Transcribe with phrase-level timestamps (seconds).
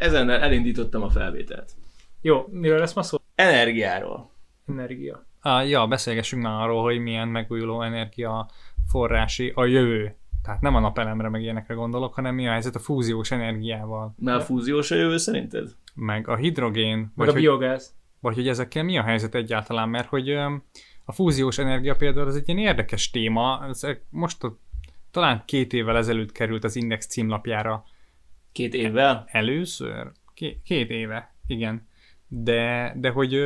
[0.00, 1.72] Ezennel elindítottam a felvételt.
[2.20, 3.18] Jó, miről lesz ma szó?
[3.34, 4.30] Energiáról.
[4.66, 5.26] Energia.
[5.40, 8.50] Ah, ja, beszélgessünk már arról, hogy milyen megújuló energia
[8.88, 10.16] forrási a jövő.
[10.42, 14.14] Tehát nem a napelemre meg ilyenekre gondolok, hanem mi a helyzet a fúziós energiával.
[14.18, 15.68] Már a fúziós a jövő szerinted?
[15.94, 17.94] Meg a hidrogén, Meg vagy, a hogy, biogáz.
[18.20, 20.30] vagy hogy ezekkel mi a helyzet egyáltalán, mert hogy
[21.04, 23.66] a fúziós energia például az egy ilyen érdekes téma.
[23.68, 24.58] Ez most a,
[25.10, 27.84] talán két évvel ezelőtt került az Index címlapjára
[28.52, 29.24] Két évvel?
[29.26, 30.12] Először?
[30.64, 31.88] Két, éve, igen.
[32.28, 33.44] De, de hogy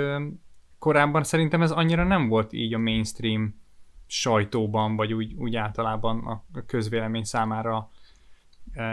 [0.78, 3.62] korábban szerintem ez annyira nem volt így a mainstream
[4.06, 7.90] sajtóban, vagy úgy, úgy általában a közvélemény számára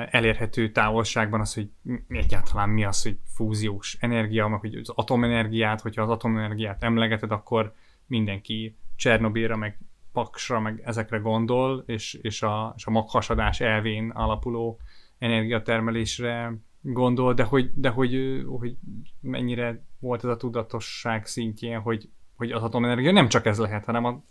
[0.10, 1.70] elérhető távolságban az, hogy
[2.08, 7.74] egyáltalán mi az, hogy fúziós energia, meg hogy az atomenergiát, hogyha az atomenergiát emlegeted, akkor
[8.06, 9.80] mindenki Csernobilra, meg
[10.12, 14.80] Paksra, meg ezekre gondol, és, és, a, és a maghasadás elvén alapuló
[15.22, 18.76] energiatermelésre gondol, de hogy, de hogy, hogy
[19.20, 24.06] mennyire volt ez a tudatosság szintjén, hogy, hogy az atomenergia nem csak ez lehet, hanem
[24.06, 24.24] a,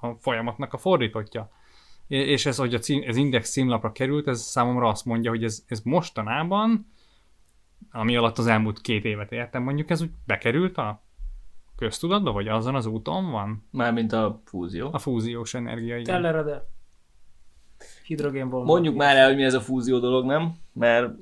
[0.00, 1.50] a folyamatnak a fordítottja.
[2.06, 5.44] É- És ez, hogy a cím, ez Index címlapra került, ez számomra azt mondja, hogy
[5.44, 6.86] ez, ez mostanában,
[7.90, 11.02] ami alatt az elmúlt két évet értem, mondjuk ez úgy bekerült a
[11.76, 13.66] köztudatba, vagy azon az úton van?
[13.70, 14.88] Mármint a fúzió.
[14.92, 16.14] A fúziós energia, igen.
[16.14, 16.71] Tellerede.
[18.16, 18.64] Hidrogénbomba.
[18.72, 20.52] Mondjuk már el, hogy mi ez a fúzió dolog, nem?
[20.72, 21.14] Mert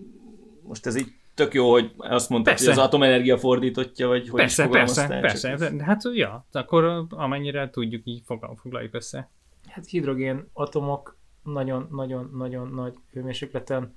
[0.62, 2.80] most ez így tök jó, hogy azt mondtad, hogy Persze.
[2.80, 5.66] az atomenergia fordítottja, vagy hogy Persze, is persze, fogalmaztál, persze.
[5.68, 9.28] csak- De Hát ja, akkor amennyire tudjuk, így fogal- foglaljuk össze.
[9.68, 13.94] Hát hidrogén atomok nagyon-nagyon-nagyon nagy hőmérsékleten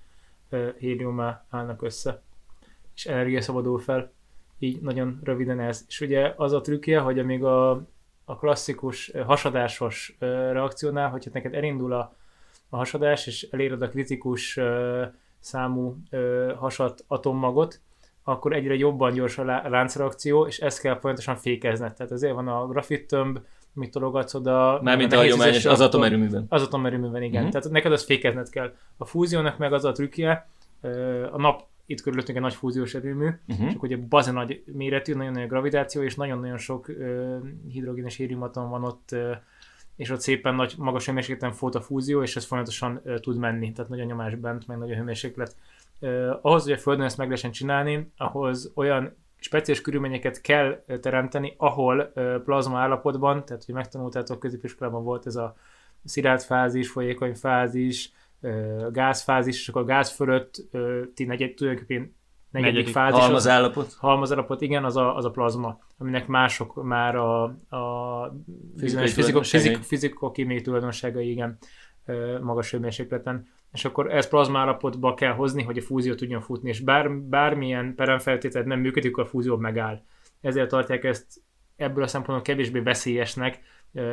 [0.50, 2.22] ö, héliummá állnak össze,
[2.96, 4.12] és energia szabadul fel.
[4.60, 5.86] Így nagyon röviden ez.
[5.88, 7.70] És ugye az a trükkje, hogy amíg a,
[8.26, 10.16] a klasszikus hasadásos
[10.52, 12.16] reakciónál, hogyha neked elindul a,
[12.74, 14.60] a hasadás, és eléred a kritikus
[15.40, 15.98] számú
[16.58, 17.82] hasat atommagot,
[18.24, 21.94] akkor egyre jobban gyors a lá- láncreakció, és ezt kell folyamatosan fékezned.
[21.94, 23.40] Tehát ezért van a grafittömb,
[23.74, 24.80] mit tologatsz oda.
[24.84, 26.46] Mármint a hagyományos, az atomerőműben.
[26.50, 27.30] az atomerőműben, igen.
[27.30, 27.38] Mhm.
[27.48, 27.52] Uh-huh.
[27.52, 28.74] Tehát neked azt fékezned kell.
[28.98, 30.48] A fúziónak meg az a trükkje,
[31.32, 33.72] a nap itt körülöttünk egy nagy fúziós erőmű, Uh-huh.
[33.72, 37.36] csak ugye bazen nagy méretű, nagyon nagy gravitáció, és nagyon-nagyon sok ö,
[37.68, 39.32] hidrogén és héliumatom van ott, ö,
[39.96, 43.72] és ott szépen nagy, magas hőmérsékleten folyt a fúzió, és ez folyamatosan ö, tud menni,
[43.72, 45.56] tehát nagy a nyomás bent, meg nagy a hőmérséklet.
[46.00, 51.54] Ö, ahhoz, hogy a Földön ezt meg lehessen csinálni, ahhoz olyan speciális körülményeket kell teremteni,
[51.58, 55.56] ahol ö, plazma állapotban, tehát hogy megtanultátok, középiskolában volt ez a
[56.06, 58.12] szilárd fázis, folyékony fázis,
[58.92, 60.56] gázfázis, és akkor a gáz fölött
[61.14, 62.16] ti negyed, tulajdonképpen
[62.54, 64.62] negyedik, Negyedik fázis, az, Halmazállapot.
[64.62, 68.36] igen, az a, az a plazma, aminek mások már a, a
[68.76, 71.58] bizonyos fizik, fizikokémiai tulajdonságai, igen,
[72.42, 73.48] magas hőmérsékleten.
[73.72, 77.96] És akkor ezt plazma állapotba kell hozni, hogy a fúzió tudjon futni, és bár, bármilyen
[77.96, 80.02] peremfeltétel nem működik, akkor a fúzió megáll.
[80.42, 81.42] Ezért tartják ezt
[81.76, 83.60] ebből a szempontból kevésbé veszélyesnek,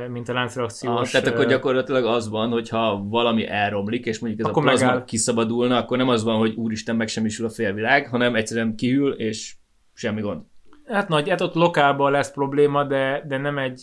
[0.09, 1.01] mint a láncreakciós.
[1.01, 5.05] Ah, tehát akkor gyakorlatilag az van, hogyha valami elromlik, és mondjuk ez a plazma megáll.
[5.05, 9.55] kiszabadulna, akkor nem az van, hogy úristen megsemmisül a félvilág, hanem egyszerűen kihűl, és
[9.95, 10.43] semmi gond.
[10.87, 13.83] Hát nagy, hát ott lokálban lesz probléma, de, de nem egy...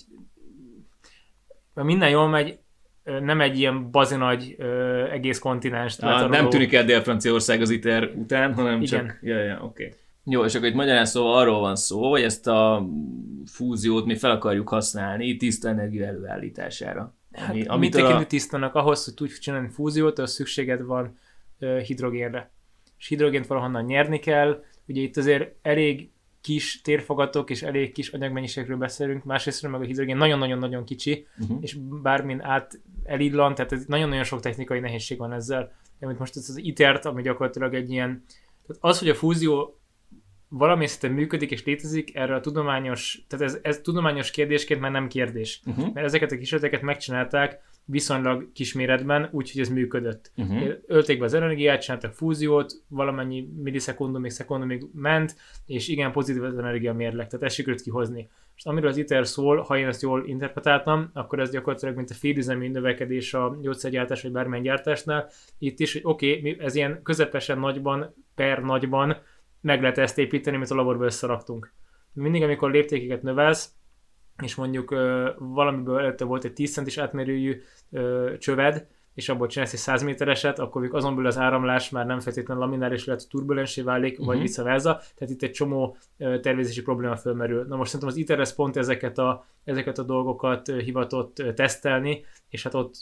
[1.73, 2.59] Minden jól megy,
[3.03, 5.99] nem egy ilyen bazinagy ö, egész kontinens.
[5.99, 8.85] Ah, nem tűnik el Dél-Franciaország az ITER után, hanem Igen.
[9.07, 9.19] csak...
[9.21, 9.85] Ja, ja, oké.
[9.85, 9.97] Okay.
[10.29, 12.87] Jó, és akkor itt magyarán szóval arról van szó, hogy ezt a
[13.45, 17.15] fúziót mi fel akarjuk használni tiszta energia előállítására.
[17.31, 18.25] Hát, Ami, amit a...
[18.25, 21.17] tisztának ahhoz, hogy tudj csinálni fúziót, az szükséged van
[21.59, 22.51] ö, hidrogénre.
[22.97, 24.63] És hidrogént valahonnan nyerni kell.
[24.87, 26.09] Ugye itt azért elég
[26.41, 31.57] kis térfogatok és elég kis anyagmennyiségről beszélünk, másrészt meg a hidrogén nagyon-nagyon-nagyon kicsi, Uh-huh.
[31.61, 35.71] és bármin át elillan, tehát ez nagyon-nagyon sok technikai nehézség van ezzel.
[36.01, 38.23] Amit most ez az ITER-t, ami gyakorlatilag egy ilyen,
[38.67, 39.79] tehát az, hogy a fúzió
[40.49, 45.07] valami szinten működik és létezik, erre a tudományos, tehát ez, ez tudományos kérdésként már nem
[45.07, 45.61] kérdés.
[45.65, 45.93] Uh-huh.
[45.93, 50.31] Mert ezeket a kísérleteket megcsinálták viszonylag kisméretben, úgyhogy ez működött.
[50.37, 50.69] Uh-huh.
[50.87, 55.35] Ölték be az energiát, csináltak fúziót, valamennyi millisekundumig, szekundumig ment,
[55.65, 58.29] és igen, pozitív az energia mérleg, tehát ezt sikerült kihozni.
[58.55, 62.13] És amiről az ITER szól, ha én ezt jól interpretáltam, akkor ez gyakorlatilag mint a
[62.13, 65.29] félüzemi növekedés a gyógyszergyártás vagy bármilyen gyártásnál.
[65.57, 69.17] Itt is, hogy oké, okay, ez ilyen közepesen nagyban, per nagyban
[69.67, 71.73] meg lehet ezt építeni, amit a laborba összeraktunk.
[72.13, 73.71] Mindig, amikor léptékeket növelsz,
[74.43, 77.61] és mondjuk ö, valamiből előtte volt egy 10 centis átmérőjű
[77.91, 82.05] ö, csöved, és abból csinálsz egy 100 métereset, akkor még azon belül az áramlás már
[82.05, 84.25] nem feltétlenül lamináris, lehet turbulensé válik, uh-huh.
[84.25, 84.45] vagy Mhm.
[84.45, 87.65] vice versa, tehát itt egy csomó tervezési probléma fölmerül.
[87.67, 92.63] Na most szerintem az ITER ez pont ezeket a, ezeket a dolgokat hivatott tesztelni, és
[92.63, 92.95] hát ott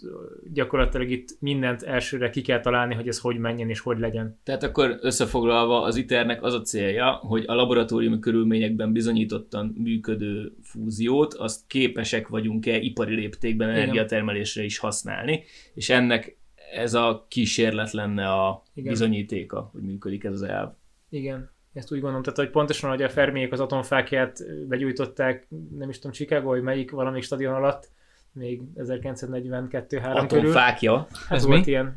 [0.53, 4.39] gyakorlatilag itt mindent elsőre ki kell találni, hogy ez hogy menjen és hogy legyen.
[4.43, 11.33] Tehát akkor összefoglalva az ITER-nek az a célja, hogy a laboratóriumi körülményekben bizonyítottan működő fúziót,
[11.33, 15.43] azt képesek vagyunk-e ipari léptékben energiatermelésre is használni,
[15.73, 16.37] és ennek
[16.73, 18.91] ez a kísérlet lenne a Igen.
[18.91, 20.69] bizonyítéka, hogy működik ez az elv.
[21.09, 25.47] Igen, ezt úgy gondolom, tehát hogy pontosan, hogy a Fermiék az atomfákját begyújtották,
[25.77, 27.89] nem is tudom, Chicago, vagy melyik valamelyik stadion alatt,
[28.35, 30.13] még 1942-3 körül.
[30.13, 31.07] Atomfákja?
[31.27, 31.71] Hát Ez volt mi?
[31.71, 31.95] ilyen,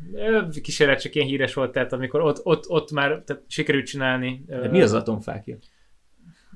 [0.61, 4.43] kísérlet csak ilyen híres volt, tehát amikor ott, ott, ott már tehát sikerült csinálni.
[4.47, 5.57] De mi az atomfákja?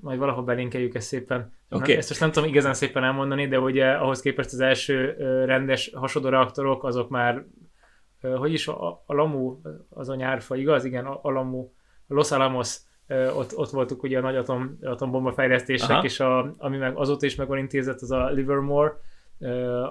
[0.02, 1.54] Majd valahol belinkeljük ezt szépen.
[1.70, 1.96] Okay.
[1.96, 5.16] Ezt most nem tudom igazán szépen elmondani, de ugye ahhoz képest az első
[5.46, 7.46] rendes hasonló reaktorok, azok már,
[8.22, 9.60] hogy is a, a Lamu,
[9.90, 10.86] az a nyárfa, igaz?
[10.86, 11.62] Igen, a, a Lamu,
[12.08, 12.78] a Los Alamos,
[13.36, 16.04] ott, ott voltunk ugye a nagy atom, atombomba fejlesztések, Aha.
[16.04, 18.94] és a, ami meg azóta is meg van intézet, az a Livermore,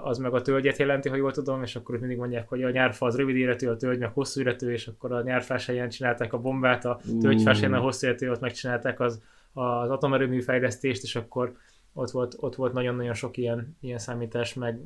[0.03, 3.05] az meg a tölgyet jelenti, ha jól tudom, és akkor mindig mondják, hogy a nyárfa
[3.05, 6.39] az rövid életű, a tölgy meg hosszú életű, és akkor a nyárfás helyen csinálták a
[6.39, 9.21] bombát, a tölgyfás helyen a hosszú életű, ott megcsinálták az,
[9.53, 11.55] az atomerőmű fejlesztést, és akkor
[11.93, 14.79] ott volt, ott volt nagyon-nagyon sok ilyen, ilyen számítás, meg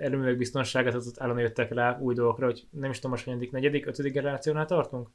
[0.00, 3.86] erőművek biztonságát, ott állandóan jöttek rá új dolgokra, hogy nem is tudom, most negyedik, negyedik,
[3.86, 5.08] ötödik generációnál tartunk?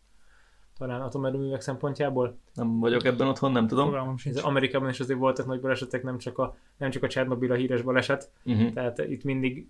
[0.81, 2.37] Talán atomerőművek szempontjából.
[2.53, 4.15] Nem vagyok ebben otthon, nem tudom.
[4.23, 7.55] Ez Amerikában is azért voltak nagy balesetek, nem csak a, nem csak a Csernobyl a
[7.55, 8.73] híres baleset, uh-huh.
[8.73, 9.67] tehát itt mindig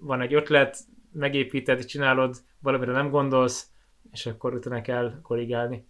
[0.00, 0.78] van egy ötlet,
[1.12, 3.70] megépíted, csinálod, valamire nem gondolsz,
[4.10, 5.86] és akkor utána kell korrigálni.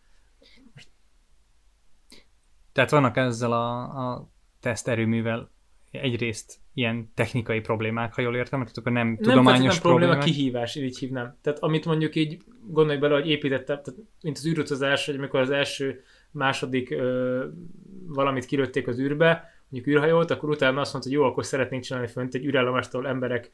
[2.72, 4.28] Tehát vannak ezzel a, a
[4.60, 5.50] teszterőművel
[5.90, 10.24] egyrészt ilyen technikai problémák, ha jól értem, mert akkor nem, nem tudományos nem probléma, problémák.
[10.24, 11.36] kihívás, így hívnám.
[11.42, 15.50] Tehát amit mondjuk így gondolj bele, hogy építettem, tehát mint az űrutazás, hogy amikor az
[15.50, 17.44] első, második ö,
[18.06, 22.08] valamit kilőtték az űrbe, mondjuk űrhajót, akkor utána azt mondta, hogy jó, akkor szeretnénk csinálni
[22.08, 23.50] fönt egy űrállomást, ahol emberek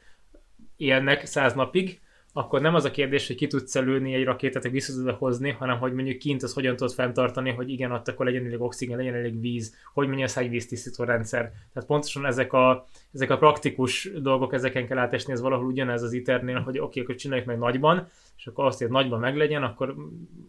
[0.77, 2.01] élnek száz napig,
[2.35, 5.79] akkor nem az a kérdés, hogy ki tudsz előni egy rakétát, vissza tudod hozni, hanem
[5.79, 9.13] hogy mondjuk kint az hogyan tudod fenntartani, hogy igen, ott akkor legyen elég oxigén, legyen
[9.13, 11.51] elég víz, hogy mondja a víztisztító rendszer.
[11.73, 16.13] Tehát pontosan ezek a, ezek a praktikus dolgok, ezeken kell átesni, ez valahol ugyanez az
[16.13, 18.07] iternél, hogy oké, okay, akkor csináljuk meg nagyban,
[18.37, 19.95] és akkor azt, hogy nagyban meglegyen, akkor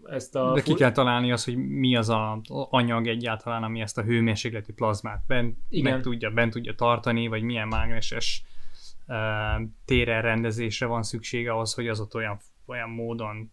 [0.05, 0.53] ezt a...
[0.53, 2.41] De ki kell találni az, hogy mi az a
[2.71, 5.93] anyag egyáltalán, ami ezt a hőmérsékletű plazmát bent, igen.
[5.93, 8.45] Meg tudja, bent tudja tartani, vagy milyen mágneses
[9.85, 13.53] térelrendezésre van szüksége ahhoz, hogy az ott olyan, olyan módon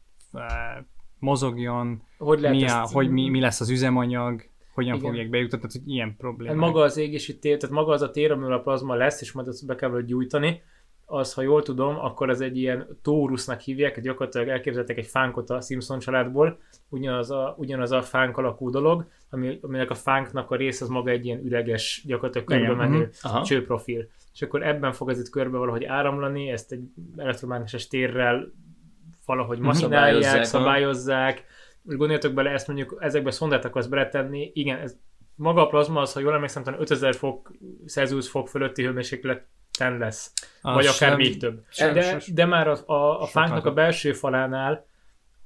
[1.20, 5.08] mozogjon, hogy, lehet mi, a, hogy mi, mi lesz az üzemanyag, hogyan Igen.
[5.08, 6.52] fogják bejutatni, tehát hogy ilyen probléma.
[6.52, 9.32] Hát maga az égési tér, tehát maga az a tér, amivel a plazma lesz, és
[9.32, 10.62] majd azt be kell gyújtani,
[11.06, 15.62] az, ha jól tudom, akkor ez egy ilyen tórusnak hívják, gyakorlatilag elképzeltek egy fánkot a
[15.62, 16.60] Simpson családból,
[16.90, 21.10] ugyanaz a, ugyanaz a fánk alakú dolog, ami, aminek a fánknak a része az maga
[21.10, 23.44] egy ilyen üreges, gyakorlatilag körbe menő uh-huh.
[23.44, 24.08] csőprofil.
[24.34, 26.84] És akkor ebben fog ez itt körbe valahogy áramlani, ezt egy
[27.18, 28.52] elektromágneses térrel
[29.26, 29.68] valahogy mhm.
[29.68, 30.44] machinálják, szabályozzák.
[30.44, 31.46] szabályozzák.
[31.82, 34.98] Gondoljatok bele, ezt mondjuk ezekbe szondát akarsz beletenni, igen, ez
[35.36, 37.52] maga a plazma az, ha jól emlékszem, 5000 fok,
[37.88, 39.46] Celsius fok fölötti hőmérséklet
[39.78, 41.64] ten lesz, az vagy akár sem, még több.
[41.70, 44.86] Sem, de, de már a, a, a fánknak a belső falánál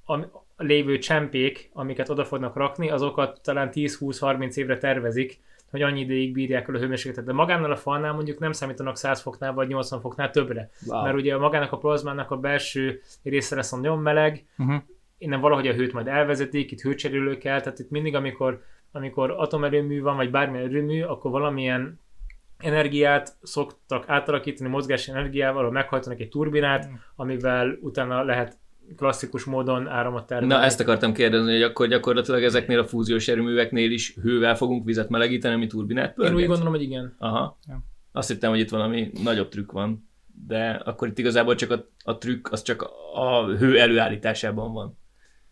[0.03, 5.39] a, a lévő csempék, amiket oda fognak rakni, azokat talán 10-20-30 évre tervezik,
[5.71, 7.25] hogy annyi ideig bírják el a hőmérsékletet.
[7.25, 10.69] De magánál a falnál mondjuk nem számítanak 100 foknál vagy 80 foknál többre.
[10.85, 11.03] Wow.
[11.03, 14.81] Mert ugye a magának a plazmának a belső része lesz nagyon meleg, uh-huh.
[15.17, 20.01] innen valahogy a hőt majd elvezetik, itt hőcserélő kell, tehát itt mindig, amikor, amikor atomerőmű
[20.01, 21.99] van, vagy bármilyen erőmű, akkor valamilyen
[22.57, 26.93] energiát szoktak átalakítani mozgási energiával, ahol meghajtanak egy turbinát, mm.
[27.15, 28.57] amivel utána lehet
[28.95, 30.53] klasszikus módon áramot termelni.
[30.53, 35.09] Na ezt akartam kérdezni, hogy akkor gyakorlatilag ezeknél a fúziós erőműveknél is hővel fogunk vizet
[35.09, 36.33] melegíteni, ami turbinát pörget?
[36.33, 37.15] Én úgy gondolom, hogy igen.
[37.17, 37.57] Aha.
[37.67, 37.83] Ja.
[38.11, 40.09] Azt hittem, hogy itt valami nagyobb trükk van,
[40.47, 44.97] de akkor itt igazából csak a, a trükk, az csak a hő előállításában van.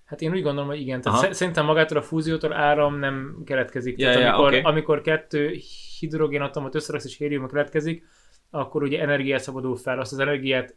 [0.04, 1.02] Hát én úgy gondolom, hogy igen.
[1.02, 1.34] Tehát Aha.
[1.34, 4.00] szerintem magától a fúziótól áram nem keletkezik.
[4.00, 4.62] Ja, Tehát ja, amikor, okay.
[4.62, 5.58] amikor kettő
[6.00, 8.04] hidrogénatomot összeraksz és hélium keletkezik,
[8.50, 10.00] akkor ugye energiát szabadul fel.
[10.00, 10.75] Azt az energiát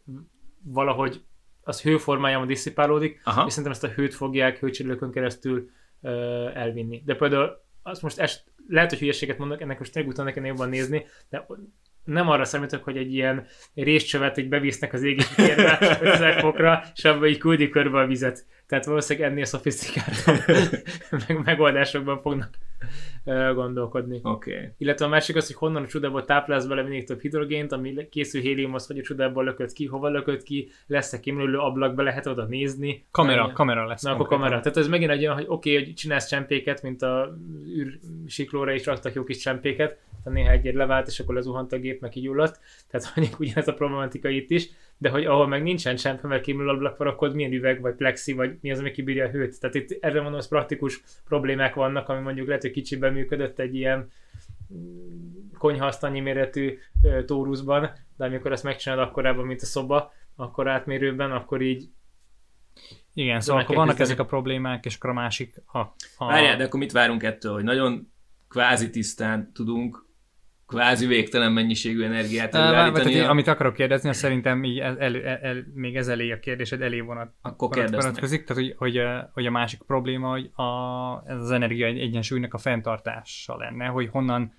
[0.62, 1.24] valahogy
[1.66, 3.44] az hőformájában disszipálódik, Aha.
[3.46, 5.70] és szerintem ezt a hőt fogják hőcserélőkön keresztül
[6.00, 6.12] uh,
[6.54, 7.02] elvinni.
[7.04, 10.68] De például azt most est, lehet, hogy hülyeséget mondok, ennek most tényleg utána nekem jobban
[10.68, 11.46] nézni, de
[12.04, 17.04] nem arra számítok, hogy egy ilyen részcsövet így bevisznek az égési térbe 5000 fokra, és
[17.04, 18.46] abban így küldik körbe a vizet.
[18.66, 20.56] Tehát valószínűleg ennél szofisztikáltabb
[21.28, 22.50] meg megoldásokban fognak
[23.54, 24.20] gondolkodni.
[24.22, 24.54] Oké.
[24.54, 24.68] Okay.
[24.78, 28.40] Illetve a másik az, hogy honnan a csodából táplálsz bele minél több hidrogént, ami készül
[28.40, 32.44] héliumhoz, hogy a csodából lökött ki, hova lökött ki, lesz-e kimlőlő ablak, be lehet oda
[32.44, 33.04] nézni.
[33.10, 34.02] Kamera, Annyi- kamera lesz.
[34.02, 34.60] Na, akkor kamera.
[34.60, 37.38] Tehát ez megint egy olyan, hogy oké, okay, hogy csinálsz csempéket, mint a
[38.24, 42.00] űrsiklóra is raktak jó kis csempéket, tehát néha egy levált, és akkor lezuhant a gép,
[42.00, 42.60] meg kigyulladt.
[42.90, 46.68] Tehát mondjuk ugyanez a problematika itt is, de hogy ahol meg nincsen csempe, mert kimlő
[46.68, 49.60] ablak van, akkor milyen üveg, vagy plexi, vagy mi az, ami kibírja a hőt.
[49.60, 53.74] Tehát itt erre mondom, az praktikus problémák vannak, ami mondjuk lehet, hogy kicsiben működött egy
[53.74, 54.10] ilyen
[55.58, 56.78] konyhaasztalnyi méretű
[57.26, 61.88] tóruszban, de amikor ezt megcsinálod akkorában, mint a szoba, akkor átmérőben, akkor így
[63.14, 64.10] Igen, szóval akkor vannak küzdeni.
[64.10, 65.78] ezek a problémák, és akkor a másik a...
[65.78, 68.12] a Várjál, de akkor mit várunk ettől, hogy nagyon
[68.48, 70.05] kvázi tisztán tudunk
[70.66, 75.64] kvázi végtelen mennyiségű energiát előállítani, tehát, amit akarok kérdezni, az szerintem így el, el, el,
[75.74, 79.50] még ez elé a kérdésed elé vonat, akkor vonat, vonatkozik, tehát hogy, hogy, hogy a
[79.50, 80.62] másik probléma, hogy a,
[81.26, 84.54] ez az energia egy- egyensúlynak a fenntartása lenne, hogy honnan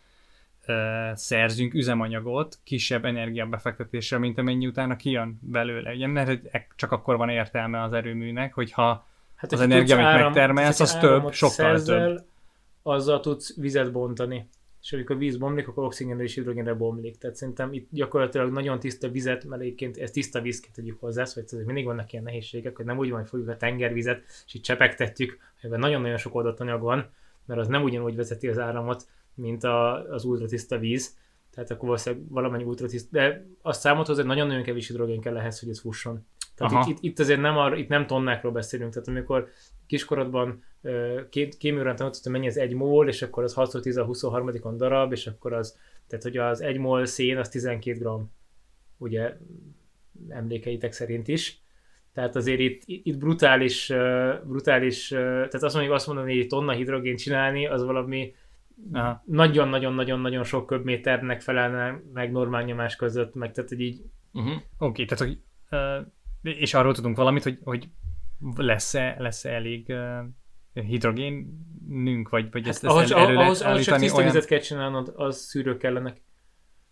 [0.65, 0.73] ö,
[1.13, 5.91] szerzünk üzemanyagot kisebb energiabefektetéssel, mint amennyi utána kijön belőle.
[5.93, 6.39] Ugye, mert
[6.75, 11.31] csak akkor van értelme az erőműnek, hogyha Hát, Az energia, amit áram- megtermelsz, az több,
[11.33, 12.25] sokkal szerzel,
[12.83, 14.49] Azzal tudsz vizet bontani.
[14.87, 17.17] És amikor víz bomlik, akkor oxigénre és hidrogénre bomlik.
[17.17, 21.43] Tehát szerintem itt gyakorlatilag nagyon tiszta vizet, mert egyébként ez tiszta vízként tegyük hozzá, szóval
[21.51, 24.63] azért mindig vannak ilyen nehézségek, hogy nem úgy van, hogy fogjuk a tengervizet, és itt
[24.63, 27.09] csepegtetjük, amiben nagyon-nagyon sok oldott anyag van,
[27.45, 31.17] mert az nem ugyanúgy vezeti az áramot, mint a, az ultratiszta víz.
[31.51, 35.59] Tehát akkor valószínűleg valamennyi ultratiszta, de azt számot hoz, hogy nagyon-nagyon kevés hidrogén kell ehhez,
[35.59, 36.25] hogy ez fusson.
[36.55, 36.89] Tehát Aha.
[36.89, 39.47] itt, itt, itt, azért nem, arra, itt nem tonnákról beszélünk, tehát amikor
[39.87, 43.97] kiskorodban ö, ké- kéműrán tanultad, hogy mennyi az egy mól, és akkor az 6 10
[43.97, 48.31] a 23 darab, és akkor az, tehát hogy az egy mol szén az 12 gram,
[48.97, 49.37] ugye
[50.29, 51.61] emlékeitek szerint is.
[52.13, 53.87] Tehát azért itt, itt brutális,
[54.43, 58.33] brutális, tehát azt mondjuk azt mondani, hogy tonna hidrogén csinálni, az valami
[59.25, 64.01] nagyon-nagyon-nagyon-nagyon sok köbméternek felelne meg normál nyomás között, meg tehát, hogy így
[64.37, 64.61] Uh-huh.
[64.77, 65.99] Oké, tehát hogy, ö,
[66.41, 67.89] és arról tudunk valamit, hogy, hogy
[68.55, 70.25] lesz-e, lesz-e elég uh,
[70.85, 74.31] hidrogénünk, vagy, vagy ezt, ezt ahhoz, el, ahhoz, ahhoz csak tiszta olyan...
[74.31, 76.21] vizet kell csinálnod, az szűrők kellenek.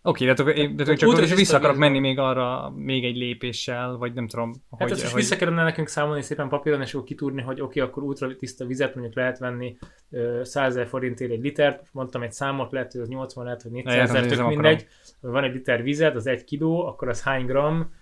[0.08, 3.98] Oké, de, akkor én- de, csak ultra vissza akarok menni még arra, még egy lépéssel,
[3.98, 7.06] vagy nem tudom, Hát hogy, ezt hogy vissza kellene nekünk számolni szépen papíron, és akkor
[7.06, 9.78] kitúrni, hogy oké, akkor ultra tiszta vizet mondjuk lehet venni
[10.12, 13.72] ö, 100 ezer forintért egy litert, mondtam egy számot, lehet, hogy az 80, lehet, hogy
[13.72, 14.88] 400 Na, értem, ezer, tök mindegy.
[15.20, 17.94] Van egy liter vizet, az egy kiló, akkor az hány gram,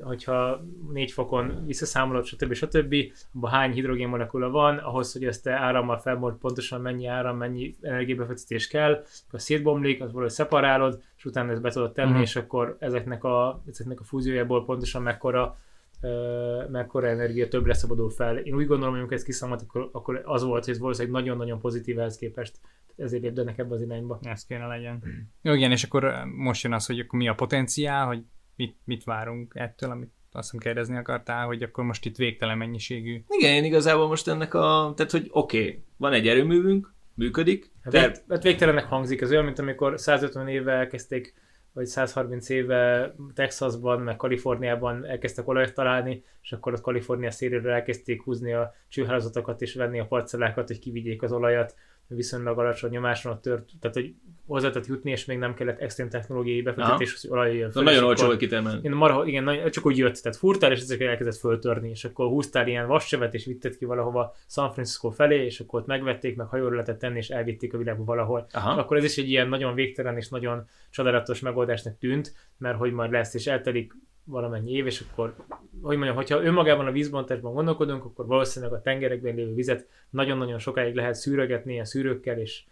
[0.00, 2.52] hogyha 4 fokon visszaszámolod, stb.
[2.52, 2.94] stb.
[3.34, 8.68] abban hány hidrogénmolekula van, ahhoz, hogy ezt te árammal felmond pontosan mennyi áram, mennyi energiabefektetés
[8.68, 12.20] kell, akkor szétbomlik, az valahogy szeparálod, és utána ezt be tudod tenni, Mhm.
[12.20, 15.56] és akkor ezeknek a, ezeknek a fúziójából pontosan mekkora
[16.00, 18.36] ö, mekkora energia több leszabadul fel.
[18.36, 21.60] Én úgy gondolom, hogy amikor ezt kiszámolt, akkor, akkor az volt, hogy ez valószínűleg nagyon-nagyon
[21.60, 22.60] pozitív ehhez képest.
[22.96, 24.18] Ezért lépdenek ebbe az irányba.
[24.22, 25.02] ez kéne legyen.
[25.42, 28.22] Jó, igen, és akkor most jön az, hogy akkor mi a potenciál, hogy
[28.56, 33.24] mit, mit várunk ettől, amit azt hiszem kérdezni akartál, hogy akkor most itt végtelen mennyiségű.
[33.28, 34.92] Igen, én igazából most ennek a...
[34.96, 39.30] Tehát, hogy oké, okay, van egy erőművünk, működik, Hát, de vég, hát végtelennek hangzik, ez
[39.30, 41.34] olyan, mint amikor 150 éve elkezdték,
[41.72, 48.22] vagy 130 éve Texasban, meg Kaliforniában elkezdtek olajat találni, és akkor ott Kalifornia széléről elkezdték
[48.22, 51.74] húzni a csőhálózatokat és venni a parcellákat, hogy kivigyék az olajat,
[52.08, 54.14] viszonylag alacsony nyomáson ott tört, tehát hogy
[54.46, 58.04] hozzá tudott jutni, és még nem kellett extrém technológiai befektetés, hogy olaj de föl, nagyon
[58.04, 58.80] olcsó volt kitermelni.
[58.82, 62.26] én marha, igen, nagyon, csak úgy jött, tehát furtál, és ezeket elkezdett föltörni, és akkor
[62.26, 66.46] húztál ilyen vascsövet, és vitted ki valahova San Francisco felé, és akkor ott megvették, meg
[66.46, 68.46] hajóra lehetett tenni, és elvitték a világba valahol.
[68.52, 68.80] Aha.
[68.80, 73.10] Akkor ez is egy ilyen nagyon végtelen és nagyon csodálatos megoldásnak tűnt, mert hogy majd
[73.10, 73.92] lesz, és eltelik
[74.24, 75.36] valamennyi év, és akkor,
[75.82, 80.94] hogy mondjam, hogyha önmagában a vízbontásban gondolkodunk, akkor valószínűleg a tengerekben lévő vizet nagyon-nagyon sokáig
[80.94, 82.64] lehet szűrögetni ilyen szűrőkkel, és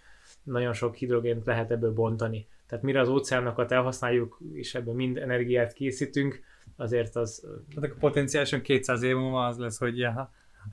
[0.43, 2.47] nagyon sok hidrogént lehet ebből bontani.
[2.67, 6.41] Tehát mire az óceánokat elhasználjuk, és ebből mind energiát készítünk,
[6.77, 7.41] azért az,
[7.75, 10.11] Tehát akkor potenciálisan 200 év múlva az lesz, hogy ja,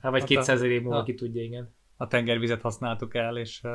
[0.02, 1.74] hát vagy Hát a- 200 év múlva a- ki tudja, igen.
[1.96, 3.70] a tengervizet használtuk el, és uh,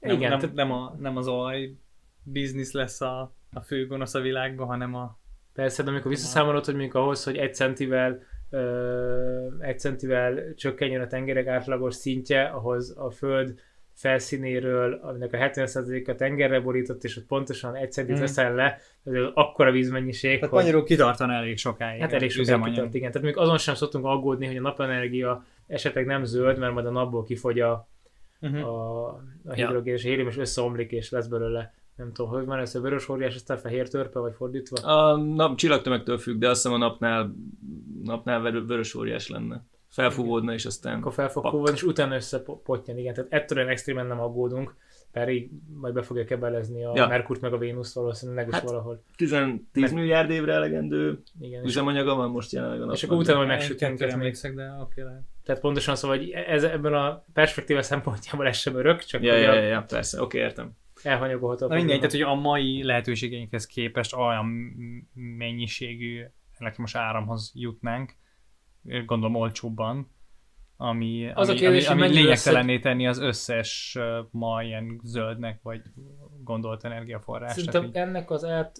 [0.00, 1.74] nem, Igen, nem, tehát- nem, a, nem az olaj
[2.22, 5.18] biznisz lesz a, a fő gonosz a világban, hanem a
[5.54, 11.06] Persze, de amikor visszaszámolod, hogy mondjuk ahhoz, hogy egy centivel, ö, egy centivel csökkenjen a
[11.06, 13.54] tengerek átlagos szintje, ahhoz a föld
[13.94, 18.20] felszínéről, aminek a 70%-a tengerre borított, és ott pontosan egy centit Mhm.
[18.22, 20.62] veszel le, ez akkora vízmennyiség, Tehát hogy...
[20.62, 22.00] magyarul kitartan elég sokáig.
[22.00, 22.74] Hát az elég sok üzemanyag.
[22.74, 23.10] kitart, igen.
[23.12, 26.90] Tehát még azon sem szoktunk aggódni, hogy a napenergia esetleg nem zöld, mert majd a
[26.90, 27.88] napból kifogy a,
[28.42, 28.66] Uh-huh.
[28.68, 29.06] a,
[29.44, 32.74] a hidrogén és a hélium, és összeomlik, és lesz belőle, nem tudom, hogy van ez
[32.74, 34.76] a vörös óriás, aztán fehér törpe, vagy fordítva.
[34.76, 37.34] A nap csillagtömegtől függ, de azt hiszem a napnál,
[38.04, 39.64] napnál vör- vörös óriás lenne.
[39.88, 40.98] felfúvódna, és aztán...
[40.98, 43.14] Akkor fel fog fúvódni, és utána összepotjan, igen.
[43.14, 44.74] Tehát ettől olyan extrémen nem aggódunk,
[45.12, 47.06] pedig majd be fogja kebelezni a Ja.
[47.06, 49.02] Merkurt meg a Vénusz valószínűleg is Hát, valahol.
[49.16, 49.36] 10,
[49.72, 53.18] 10 milliárd évre elegendő Igen, üzemanyaga van most jelenleg a és akkor napban.
[53.18, 54.00] utána majd megsütünk.
[54.00, 55.22] Emlékszek, de oké, lehet.
[55.44, 59.52] tehát pontosan szóval, hogy ez, ebben a perspektíva szempontjából ez sem örök, csak Ja, ja,
[59.54, 60.70] ja, ja, persze, oké, értem.
[61.02, 61.66] Elhanyagolható.
[61.66, 64.46] a Na mindegy, tehát hogy a mai lehetőségeinkhez képest olyan
[65.14, 66.24] mennyiségű
[66.58, 68.14] elektromos áramhoz jutnánk,
[69.06, 70.10] gondolom olcsóbban,
[70.76, 73.98] ami, Az a ami, kérdés, hogy ami, ami lényegtelenné tenni az összes
[74.30, 75.82] ma ilyen zöldnek vagy
[76.42, 77.52] gondolt energiaforrás.
[77.52, 78.76] Szerintem így- ennek az át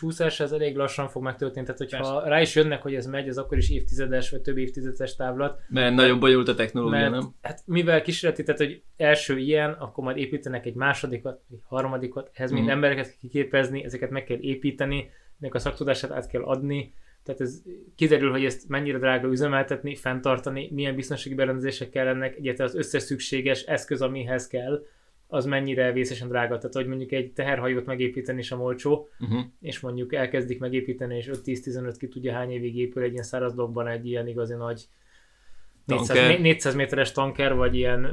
[0.00, 3.38] csúszás ez elég lassan fog megtörténni, tehát hogyha rá is jönnek, hogy ez megy, az
[3.38, 7.34] akkor is évtizedes vagy több évtizedes távlat, Mert nagyon bonyolult a technológia, mert nem?
[7.42, 12.50] hát mivel kísérleti, tehát hogy első ilyen, akkor majd építenek egy másodikat, egy harmadikat, ehhez
[12.50, 12.72] mind Mhm.
[12.72, 17.62] embereket kell kiképezni, ezeket meg kell építeni, ennek a szaktudását át kell adni, tehát ez
[17.96, 23.62] kiderül, hogy ezt mennyire drága üzemeltetni, fenntartani, milyen biztonsági berendezések kellenek, egyáltalán az összes szükséges
[23.62, 24.84] eszköz, amihez kell,
[25.30, 26.56] az mennyire vészesen drága.
[26.58, 29.40] Tehát, hogy mondjuk egy teherhajót megépíteni sem olcsó, Uh-huh.
[29.60, 33.86] és mondjuk elkezdik megépíteni, és 5-10-15 ki tudja hány évig épül egy ilyen száraz blokkban
[33.86, 34.88] egy ilyen igazi nagy
[35.84, 36.28] 400, Tanker.
[36.28, 38.06] mé- 400 méteres tanker, vagy ilyen,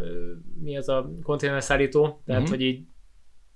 [0.61, 2.51] mi az a konténerszállító, tehát Mhm.
[2.51, 2.85] hogy így,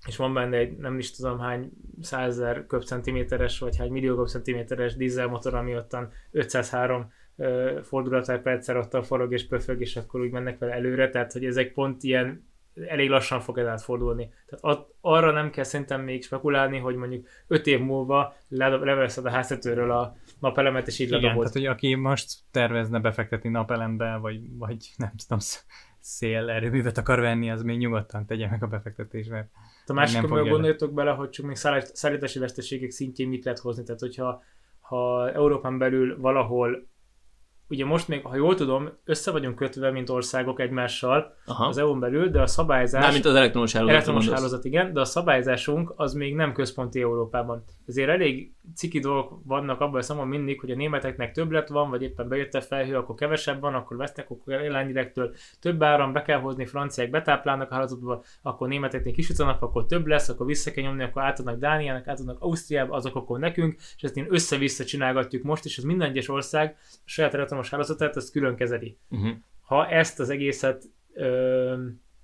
[0.07, 5.53] és van benne egy nem is tudom hány százezer köbcentiméteres, vagy hány millió köbcentiméteres dízelmotor,
[5.53, 10.57] ami ottan 503 ö, fordulat per perccel ottan forog és pöfög, és akkor úgy mennek
[10.57, 12.49] vele előre, tehát hogy ezek pont ilyen
[12.87, 14.29] elég lassan fog ez átfordulni.
[14.45, 19.25] Tehát at, arra nem kell szerintem még spekulálni, hogy mondjuk 5 év múlva le- leveszed
[19.25, 21.51] a háztetőről a napelemet, és így Igen, ledobod.
[21.51, 25.65] tehát hogy aki most tervezne befektetni napelembe, vagy, vagy nem tudom, sz-
[25.99, 29.49] szélerőművet akar venni, az még nyugodtan tegye meg a befektetést, mert
[29.85, 33.83] A másik, fogja gondoljatok bele, hogy csak még szállít- szállítási veszteségek szintjén mit lehet hozni.
[33.83, 34.43] Tehát, hogyha
[34.79, 36.87] ha Európán belül valahol,
[37.71, 41.65] ugye most még, ha jól tudom, össze vagyunk kötve, mint országok egymással Aha.
[41.65, 43.01] az EU-n belül, de a szabályzás...
[43.01, 43.93] Mármint az elektromos hálózat.
[43.93, 47.63] Elektromos hálózat, igen, de a szabályzásunk az még nem központi Európában.
[47.91, 52.01] Ezért elég ciki dolgok vannak abban a számon mindig, hogy a németeknek többlet van, vagy
[52.01, 56.39] éppen bejött a felhő, akkor kevesebb van, akkor vesznek, akkor iránydirektől több áram, be kell
[56.39, 61.03] hozni, franciák betáplálnak a hálózatba, akkor németeknél kisütanak, akkor több lesz, akkor vissza kell nyomni,
[61.03, 65.77] akkor átadnak Dániának, átadnak Ausztriába, azok akkor nekünk, és ezt én össze-vissza csinálgatjuk most, és
[65.77, 69.31] ez minden egyes ország a saját elektromos hálózatát, ezt külön kezeli Uh-huh.
[69.61, 71.75] ha ezt az egészet ö,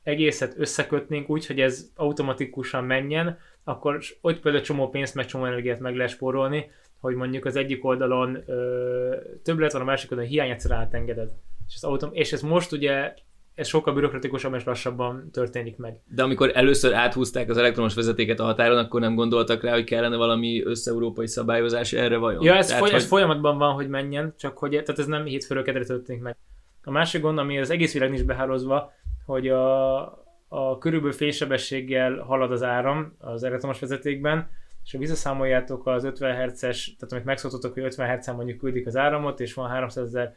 [0.08, 5.80] egészet összekötnénk úgy, hogy ez automatikusan menjen, akkor ott például csomó pénzt, meg csomó energiát
[5.80, 10.50] meg lehet spórolni, hogy mondjuk az egyik oldalon ö, többlet van, a másik oldalon hiány
[10.50, 11.30] egyszer átengeded.
[11.68, 13.14] És ez, autom- és ez most ugye
[13.56, 15.98] ez sokkal bürokratikusabban és lassabban történik meg.
[16.16, 20.16] De amikor először áthúzták az elektromos vezetéket a határon, akkor nem gondoltak rá, hogy kellene
[20.16, 22.44] valami összeurópai szabályozás erre vajon?
[22.44, 25.26] Ja, ez, Tehát, foly- ez hogy- folyamatban van, hogy menjen, csak hogy tehát ez nem
[25.26, 26.36] hétfőről kedre történik meg.
[26.84, 28.94] A másik gond, ami az egész világ nincs behálózva,
[29.28, 30.02] hogy a,
[30.48, 34.50] a körülbelül félsebességgel halad az áram az elektromos vezetékben,
[34.84, 38.96] és ha visszaszámoljátok az 50 Hz-es, tehát amit megszoktatok, hogy 50 Hz-en mondjuk küldik az
[38.96, 40.36] áramot, és van 300 ezer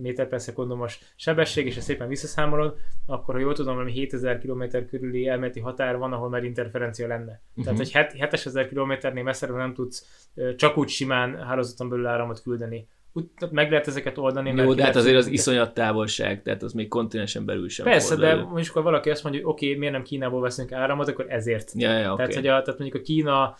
[0.00, 4.62] méter per szekundumos sebesség, és ezt szépen visszaszámolod, akkor ha jól tudom, valami 7000 km
[4.90, 7.40] körüli elméleti határ van, ahol már interferencia lenne.
[7.50, 7.64] Uh-huh.
[7.64, 12.88] Tehát, hogy 7000 kilométernél messzebb nem tudsz csak úgy simán hálózaton belül áramot küldeni.
[13.14, 14.48] Úgy, tehát meg lehet ezeket oldani.
[14.48, 18.08] Jó, mert de hát azért az iszonyat távolság, tehát az még kontinensen belül sem Persze,
[18.08, 21.08] fordul de most akkor valaki azt mondja, hogy oké, okay, miért nem Kínából veszünk áramot,
[21.08, 21.72] akkor ezért.
[21.74, 22.16] Ja, ja, Okay.
[22.16, 22.34] Tehát, oké.
[22.34, 23.56] hogy a, tehát mondjuk a Kína,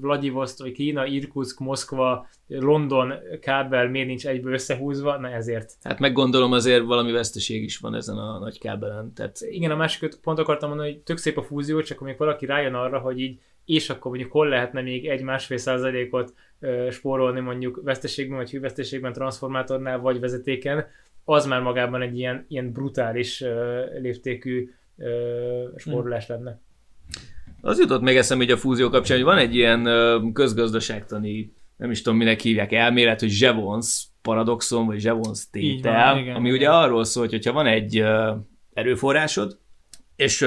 [0.00, 5.72] Vladivostok, vagy Kína, Irkutsk, Moszkva, London kábel miért nincs egyből összehúzva, na ezért.
[5.82, 9.12] Hát meggondolom azért valami veszteség is van ezen a nagy kábelen.
[9.14, 12.46] Tehát Igen, a másik pont akartam mondani, hogy tök szép a fúzió, csak amikor valaki
[12.46, 13.40] rájön arra, hogy így
[13.74, 16.34] és akkor mondjuk hol lehetne még egy másfél százalékot
[16.90, 20.86] spórolni mondjuk veszteségben, vagy hőveszteségben, transformátornál, vagy vezetéken,
[21.24, 23.44] az már magában egy ilyen, ilyen brutális
[24.00, 24.70] léptékű
[25.76, 26.60] spórolás lenne.
[27.60, 29.88] az jutott még eszembe így a fúzió kapcsán, hogy van egy ilyen
[30.32, 36.34] közgazdaságtani, nem is tudom minek hívják, elmélet, hogy Jevons paradoxon, vagy Így tétel, van, igen,
[36.34, 36.60] ami igen.
[36.60, 38.04] ugye arról szól, hogy ha van egy
[38.72, 39.58] erőforrásod,
[40.16, 40.46] és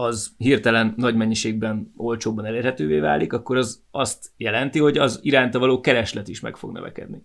[0.00, 5.80] az hirtelen nagy mennyiségben olcsóbban elérhetővé válik, akkor az azt jelenti, hogy az iránta való
[5.80, 7.22] kereslet is meg fog növekedni.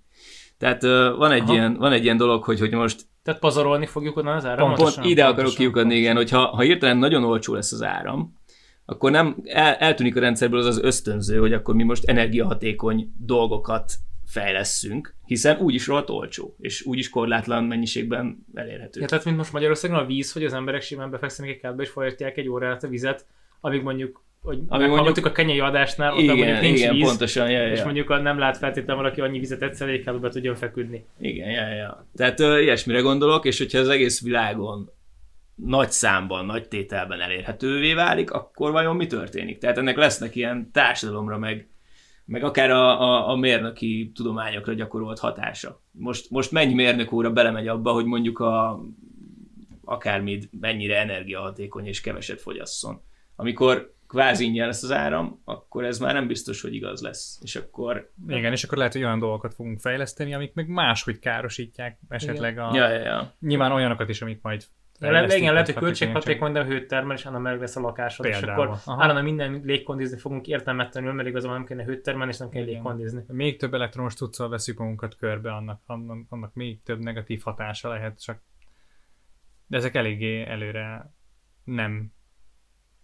[0.58, 1.54] Tehát ö, van egy, Aha.
[1.54, 4.76] ilyen, van egy ilyen dolog, hogy, hogy most Tehát pazarolni fogjuk onnan az áramot?
[4.76, 5.02] Pontosan.
[5.02, 6.40] Pont ide akarok pontosan, kiukadni, igen, pontosan.
[6.40, 8.38] hogy ha, ha hirtelen nagyon olcsó lesz az áram,
[8.86, 13.94] akkor nem el, eltűnik a rendszerből az az ösztönző, hogy akkor mi most energiahatékony dolgokat
[14.26, 19.00] fejlesszünk, hiszen úgyis rohadt olcsó, és úgyis korlátlan mennyiségben elérhető.
[19.02, 21.90] Ja, tehát mint most Magyarországon a víz, hogy az emberek simán befekszenek egy kádba és
[21.90, 23.26] folyatják egy órát a vizet,
[23.62, 27.52] amíg mondjuk hogy Ami mondjuk a kenyai adásnál, oda igen, mondjuk nincs igen, víz, pontosan,
[27.52, 27.72] ja, ja.
[27.72, 31.06] és mondjuk nem lát feltétlenül valaki annyi vizet egyszer, hogy be tudjon feküdni.
[31.20, 32.08] Igen, ja, ja.
[32.16, 34.92] Tehát uh, ilyesmire gondolok, és hogyha az egész világon
[35.56, 39.58] nagy számban, nagy tételben elérhetővé válik, akkor vajon mi történik?
[39.58, 41.70] Tehát ennek lesznek ilyen társadalomra, meg,
[42.26, 45.82] meg akár a, a, a mérnöki tudományokra gyakorolt hatása.
[45.92, 48.82] Most, most mennyi mérnök óra belemegy abba, hogy mondjuk a
[49.84, 53.02] akármit mennyire energiahatékony és keveset fogyasszon.
[53.36, 57.40] Amikor kvázi ingyen lesz az áram, akkor ez már nem biztos, hogy igaz lesz.
[57.42, 58.12] És akkor...
[58.28, 62.72] Igen, és akkor lehet, hogy olyan dolgokat fogunk fejleszteni, amik meg máshogy károsítják esetleg a...
[62.74, 63.34] Ja, ja, ja.
[63.40, 64.64] Nyilván olyanokat is, amik majd
[65.00, 68.46] le, igen, lehet, hogy költséghatékony, de hőt termel, és meg lesz a lakásod, Például.
[68.46, 69.02] és akkor Aha.
[69.02, 73.24] állandóan minden légkondizni fogunk értelmetlenül, mert igazából nem kéne hőt termelni, és nem kell légkondizni.
[73.28, 78.22] Még több elektromos tudszal veszük magunkat körbe, annak, annak, annak még több negatív hatása lehet,
[78.22, 78.42] csak
[79.68, 81.14] de ezek eléggé előre
[81.64, 82.12] nem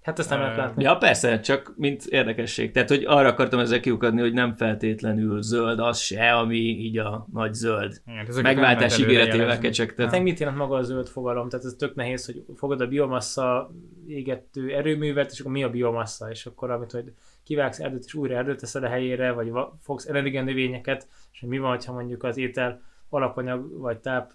[0.01, 0.83] Hát ezt nem lehet látni.
[0.83, 2.71] Ja, persze, csak mint érdekesség.
[2.71, 7.27] Tehát, hogy arra akartam ezzel kiukadni, hogy nem feltétlenül zöld az se, ami így a
[7.33, 10.11] nagy zöld Igen, megváltás ígéretével kecsegtet.
[10.11, 11.49] Hát mit jelent maga a zöld fogalom?
[11.49, 13.71] Tehát ez tök nehéz, hogy fogod a biomassa
[14.07, 16.29] égető erőművet, és akkor mi a biomassa?
[16.29, 21.07] És akkor amit, hogy kivágsz erdőt, és újra erdőt teszed a helyére, vagy fogsz energianövényeket,
[21.31, 22.81] és hogy mi van, ha mondjuk az étel
[23.13, 24.31] alapanyag vagy táp,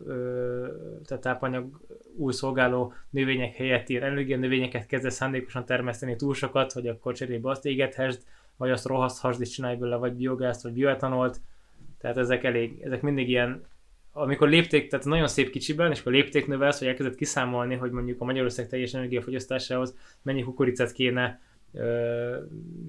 [1.04, 1.80] tehát tápanyag
[2.16, 7.50] új szolgáló növények helyett ilyen energia növényeket kezdesz szándékosan termeszteni túl sokat, hogy akkor cserébe
[7.50, 8.22] azt égethesd,
[8.56, 11.40] vagy azt rohaszthasd és csinálj belőle vagy biogázt, vagy bioetanolt.
[11.98, 13.64] Tehát ezek elég, ezek mindig ilyen
[14.12, 18.20] amikor lépték, tehát nagyon szép kicsiben, és akkor lépték növelsz, hogy elkezdett kiszámolni, hogy mondjuk
[18.20, 21.40] a Magyarország teljes energiafogyasztásához mennyi kukoricát kéne
[21.72, 22.36] ö,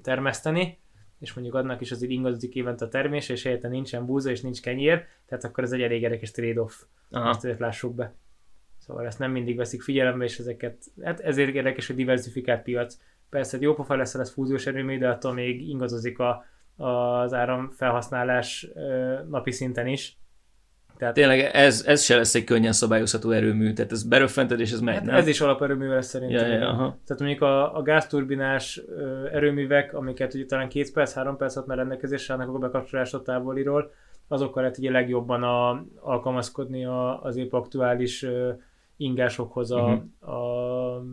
[0.02, 0.78] termeszteni,
[1.18, 4.60] és mondjuk adnak is azért ingadozik évente a termés, és helyette nincsen búza és nincs
[4.60, 6.82] kenyér, tehát akkor ez egy elég érdekes trade-off.
[7.10, 8.14] Azért lássuk be.
[8.76, 12.98] Szóval ezt nem mindig veszik figyelembe, és ezeket, hát ezért érdekes, hogy diversifikált piac.
[13.30, 16.44] Persze, hogy jó pofa lesz, lesz fúziós erőmű, de attól még ingadozik a,
[16.76, 18.68] az áramfelhasználás
[19.28, 20.18] napi szinten is.
[20.98, 24.80] Tehát, Tényleg ez, ez se lesz egy könnyen szabályozható erőmű, tehát ez beröffented és ez
[24.80, 25.14] megy, hát nem?
[25.14, 26.50] Ez is alaperőmű lesz szerintem.
[26.50, 26.98] Ja, ja, aha.
[27.06, 28.82] Tehát mondjuk a, a gázturbinás
[29.32, 33.92] erőművek, amiket ugye talán két perc, három perc alatt már rendelkezésre állnak a bekapcsolásra távoliról,
[34.28, 38.26] azokkal lehet ugye legjobban a, alkalmazkodni a, az épp aktuális
[38.96, 40.34] ingásokhoz a, uh-huh.
[40.34, 41.04] a,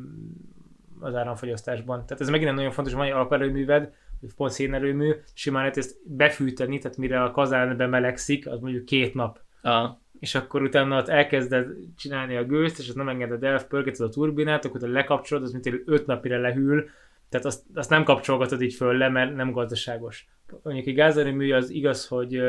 [1.00, 2.06] az áramfogyasztásban.
[2.06, 3.94] Tehát ez megint nagyon fontos, hogy van egy alaperőműved,
[4.36, 9.44] pont szénerőmű, simán lehet ezt befűteni, tehát mire a kazán bemelegszik, az mondjuk két nap
[9.66, 10.02] Aha.
[10.20, 14.10] és akkor utána ott elkezded csinálni a gőzt, és azt nem engeded el, pörgeted a
[14.10, 16.90] turbinát, akkor utána lekapcsolod, az mint öt napira lehűl,
[17.30, 20.28] tehát azt, azt nem kapcsolgatod így föl le, mert nem gazdaságos.
[20.64, 22.42] Mondjuk egy gázerőmű az igaz, hogy,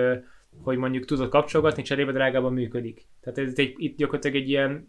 [0.63, 3.07] hogy mondjuk tudod kapcsolgatni, cserébe drágában működik.
[3.21, 4.89] Tehát ez egy, itt gyakorlatilag egy ilyen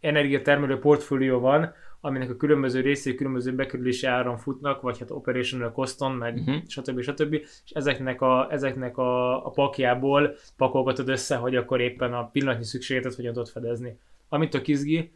[0.00, 6.12] energiatermelő portfólió van, aminek a különböző részei különböző bekerülési áron futnak, vagy hát operational coston,
[6.12, 6.62] meg uh-huh.
[6.66, 7.00] stb.
[7.00, 7.32] stb.
[7.34, 13.14] És ezeknek a, ezeknek a, a pakjából pakolgatod össze, hogy akkor éppen a pillanatnyi szükségetet
[13.14, 13.98] hogyan tudod fedezni.
[14.28, 15.12] Amit a kizgi,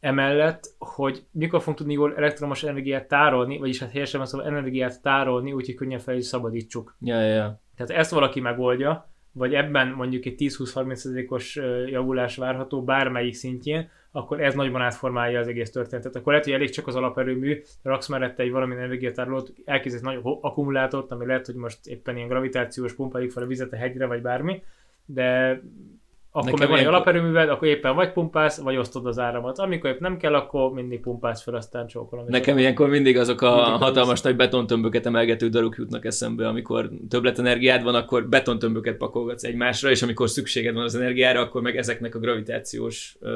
[0.00, 5.52] emellett, hogy mikor fogunk tudni jól elektromos energiát tárolni, vagyis hát helyesen szóval energiát tárolni,
[5.52, 6.96] úgyhogy könnyen fel is szabadítsuk.
[7.00, 7.60] Ja, ja, ja.
[7.76, 14.54] Tehát ezt valaki megoldja, vagy ebben mondjuk egy 10-20-30%-os javulás várható bármelyik szintjén, akkor ez
[14.54, 16.16] nagyban átformálja az egész történetet.
[16.16, 21.10] Akkor lehet, hogy elég csak az alaperőmű, raksz mellette egy valami energiatárolót, elkészít nagy akkumulátort,
[21.10, 24.62] ami lehet, hogy most éppen ilyen gravitációs pumpálik fel a vizet a hegyre, vagy bármi,
[25.04, 25.60] de
[26.38, 29.58] akkor Nekem meg van egy alaperőműved, akkor éppen vagy pumpálsz, vagy osztod az áramot.
[29.58, 32.24] Amikor épp nem kell, akkor mindig pumpálsz fel, aztán csókolom.
[32.28, 36.90] Nekem ilyenkor mindig azok a mindig hatalmas nagy betontömböket emelgető daruk jutnak eszembe, amikor
[37.38, 42.14] energiád van, akkor betontömböket pakolgatsz egymásra, és amikor szükséged van az energiára, akkor meg ezeknek
[42.14, 43.30] a gravitációs uh,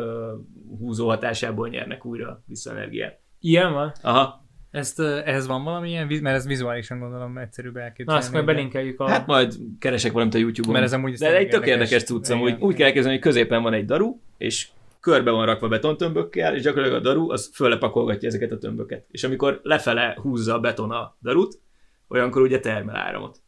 [0.78, 3.20] húzó hatásából nyernek újra vissza energiát.
[3.40, 3.92] Ilyen van?
[4.02, 4.42] Aha.
[4.72, 8.20] Ezt, ehhez van valamilyen, mert ez vizuálisan gondolom egyszerűbb elképzelni.
[8.20, 9.08] Na, azt majd belinkeljük a...
[9.08, 10.72] Hát majd keresek valamit a YouTube-on.
[10.72, 13.72] Mert ez amúgy De egy tök érdekes cucc, úgy, úgy kell elkezdeni, hogy középen van
[13.72, 14.68] egy daru, és
[15.00, 19.06] körbe van rakva betontömbökkel, és gyakorlatilag a daru az föllepakolgatja ezeket a tömböket.
[19.10, 21.60] És amikor lefele húzza a beton a darut,
[22.08, 23.40] olyankor ugye termel áramot.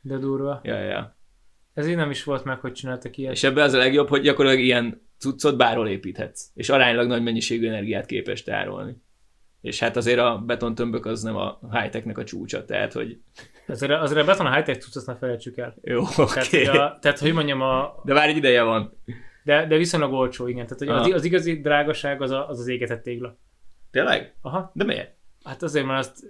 [0.00, 0.60] De durva.
[0.62, 1.16] Ja, ja.
[1.74, 3.32] Ez így nem is volt meg, hogy csináltak ilyet.
[3.32, 6.50] És ebben az a legjobb, hogy gyakorlatilag ilyen cuccot bárhol építhetsz.
[6.54, 8.96] És aránylag nagy mennyiségű energiát képes tárolni.
[9.62, 13.20] És hát azért a betontömbök az nem a high-technek a csúcsa, tehát hogy...
[13.66, 15.74] Azért, azért a beton a high-tech cucc, azt ne felejtsük el.
[15.82, 16.26] Jó, okay.
[16.26, 17.94] tehát, hogy a, tehát, hogy mondjam a...
[18.04, 18.96] De már egy ideje van.
[19.44, 20.66] De, de viszonylag olcsó, igen.
[20.66, 23.38] Tehát hogy az, az, igazi drágaság az, a, az az égetett tégla.
[23.90, 24.34] Tényleg?
[24.40, 24.70] Aha.
[24.74, 25.14] De miért?
[25.44, 26.26] Hát azért, mert azt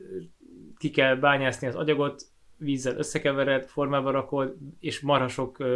[0.78, 2.22] ki kell bányászni az agyagot,
[2.56, 5.66] vízzel összekevered, formába rakod, és marha sok uh,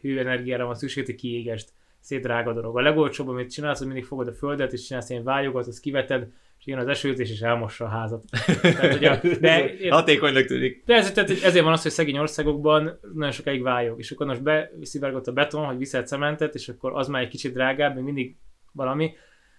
[0.00, 1.72] hőenergiára van szükség, hogy kiégest.
[2.00, 2.76] Szét drága dolog.
[2.76, 6.28] A legolcsóbb, amit csinálsz, hogy mindig fogod a földet, és csinálsz ilyen vályogat, azt kiveted,
[6.58, 8.24] és jön az esőzés, és elmossa a házat.
[8.62, 10.82] Tehát, a, de, Hatékonynak tűnik.
[10.86, 14.42] de ez, tehát, ezért van az, hogy szegény országokban nagyon sokáig vályog, és akkor most
[14.42, 18.36] beszivárgott a beton, hogy viszel cementet, és akkor az már egy kicsit drágább, még mindig
[18.72, 19.12] valami,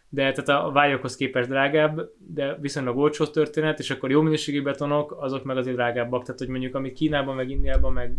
[0.09, 5.17] de tehát a vályokhoz képest drágább, de viszonylag olcsó történet, és akkor jó minőségű betonok,
[5.19, 6.23] azok meg azért drágábbak.
[6.23, 8.15] Tehát, hogy mondjuk amit Kínában, meg Indiában, meg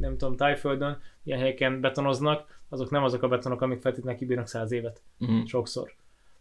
[0.00, 4.72] nem tudom, Tájföldön ilyen helyeken betonoznak, azok nem azok a betonok, amik feltétlenül kibírnak száz
[4.72, 5.02] évet.
[5.18, 5.44] Mhm.
[5.44, 5.92] Sokszor.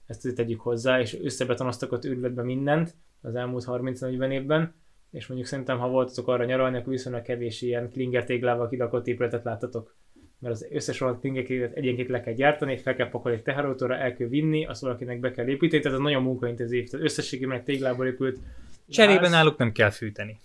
[0.09, 4.73] Ezt tegyük hozzá, és összebetonoztak ott ürületbe mindent az elmúlt 30-40 évben,
[5.11, 9.43] és mondjuk szerintem, ha voltatok arra nyaralni, akkor viszonylag kevés ilyen klinger téglával kidakott épületet
[9.43, 9.95] láttatok.
[10.39, 13.95] Mert az összes olyan klinger téglát egyenként le kell gyártani, fel kell pakolni egy teherautóra,
[13.95, 16.89] el kell vinni, azt valakinek be kell építeni, tehát ez nagyon munkaintenzív.
[16.89, 18.39] Tehát összességében egy téglából épült
[18.87, 20.39] Cserében ház- náluk nem kell fűteni.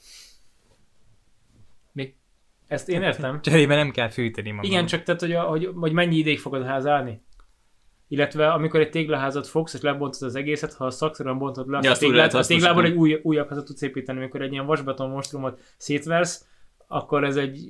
[2.67, 3.41] Ezt én értem.
[3.43, 4.71] Cserében nem kell fűteni magam.
[4.71, 7.21] Igen, csak tehát, hogy, a, hogy, hogy mennyi ideig fogod a ház állni?
[8.09, 11.97] Illetve amikor egy téglaházat fogsz, és lebontod az egészet, ha szakszerűen bontod le, Ja, a,
[11.97, 14.19] téglát, a téglából egy új, újabb házat tudsz építeni.
[14.19, 16.47] Amikor egy ilyen vasbeton monstrumot szétversz,
[16.87, 17.69] akkor ez egy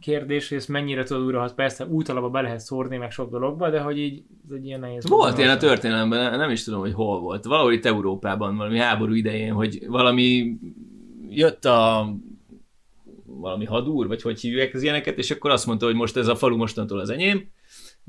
[0.00, 3.80] kérdés, hogy ezt mennyire tudod újra, persze útalapba be lehet szórni, meg sok dologba, de
[3.80, 5.08] hogy így ez egy ilyen nehéz.
[5.08, 7.44] Volt ilyen a történelemben, nem is tudom, hogy hol volt.
[7.44, 10.56] Valahol itt Európában, valami háború idején, hogy valami
[11.28, 12.08] jött a
[13.24, 16.36] valami hadúr, vagy hogy hívják az ilyeneket, és akkor azt mondta, hogy most ez a
[16.36, 17.48] falu mostantól az enyém,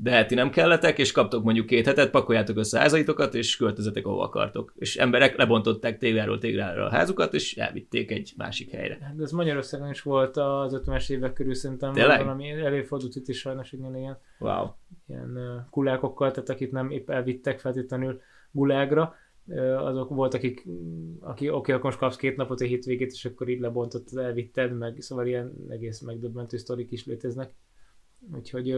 [0.00, 4.06] de hát ti nem kelletek, és kaptok mondjuk két hetet, pakoljátok össze házaitokat, és költözetek,
[4.06, 4.72] ahova akartok.
[4.76, 8.98] És emberek lebontották tégláról téglára a házukat, és elvitték egy másik helyre.
[9.00, 12.18] Hát, ez Magyarországon is volt az 50-es évek körül, szerintem Tényleg?
[12.18, 14.18] valami előfordult itt is sajnos, igen, igen.
[14.38, 14.66] Wow.
[15.08, 19.14] ilyen ö, gulákokkal, tehát akit nem épp elvittek feltétlenül gulágra,
[19.78, 20.66] azok volt, akik,
[21.20, 24.96] aki oké, akkor most kapsz két napot, egy hétvégét, és akkor így lebontott, elvitted, meg
[25.00, 27.54] szóval ilyen egész megdöbbentő sztorik is léteznek.
[28.34, 28.76] Úgyhogy,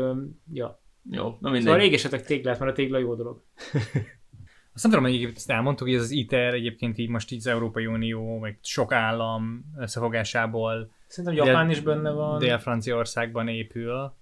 [0.52, 0.80] ja.
[1.10, 1.82] Jó, na Szóval mindegy.
[1.82, 3.42] égesetek téglát, mert a tégla jó dolog.
[4.74, 7.38] Azt nem tudom, hogy egyébként ezt elmondtuk, hogy ez az ITER egyébként így most így
[7.38, 12.38] az Európai Unió, meg sok állam összefogásából Szerintem Japán is benne van.
[12.38, 14.14] Dél-Franciaországban épül,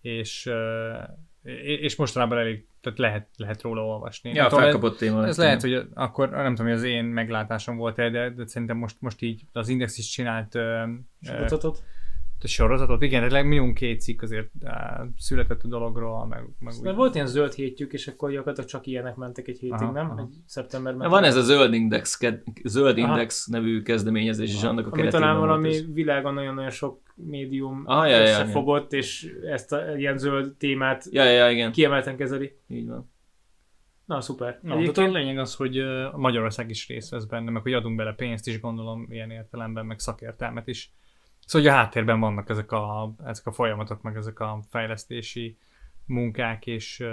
[0.00, 0.92] és, ö,
[1.80, 4.30] és mostanában elég, tehát lehet, lehet róla olvasni.
[4.30, 5.46] Ja, Nem tudom, felkapott téma Ez lett.
[5.46, 9.22] lehet, hogy akkor nem tudom, hogy az én meglátásom volt-e, de, de szerintem most, most
[9.22, 10.82] így az Index is csinált ö,
[12.46, 12.86] Sorozatot.
[12.86, 13.02] sorozatot.
[13.02, 17.26] Igen, de minimum két cikk azért á, született a dologról, meg, meg Mert volt ilyen
[17.26, 20.10] zöld hétjük, és akkor gyakorlatilag csak ilyenek mentek egy hétig, Aha, nem?
[20.10, 20.20] aha.
[20.20, 21.10] Egy szeptemberben.
[21.10, 23.08] Van ez a Zöld Index, ked- Zöld Aha.
[23.08, 25.92] Index nevű kezdeményezés, és annak a ami keretében talán valami ez.
[25.92, 28.28] világon nagyon-nagyon sok médium Ah, ja, ja, ja.
[28.30, 31.72] összefogott, és ezt a ilyen zöld témát Ja, ja, igen.
[31.72, 32.56] kiemelten kezeli.
[32.68, 33.10] Így van.
[34.04, 34.58] Na, szuper.
[34.62, 35.82] Na, de a lényeg az, hogy
[36.16, 39.98] Magyarország is részt vesz benne, meg hogy adunk bele pénzt is, gondolom, ilyen értelemben, meg
[39.98, 40.92] szakértelmet is.
[41.48, 45.56] Szóval hogy a háttérben vannak ezek a, ezek a folyamatok, meg ezek a fejlesztési
[46.06, 47.04] munkák, és,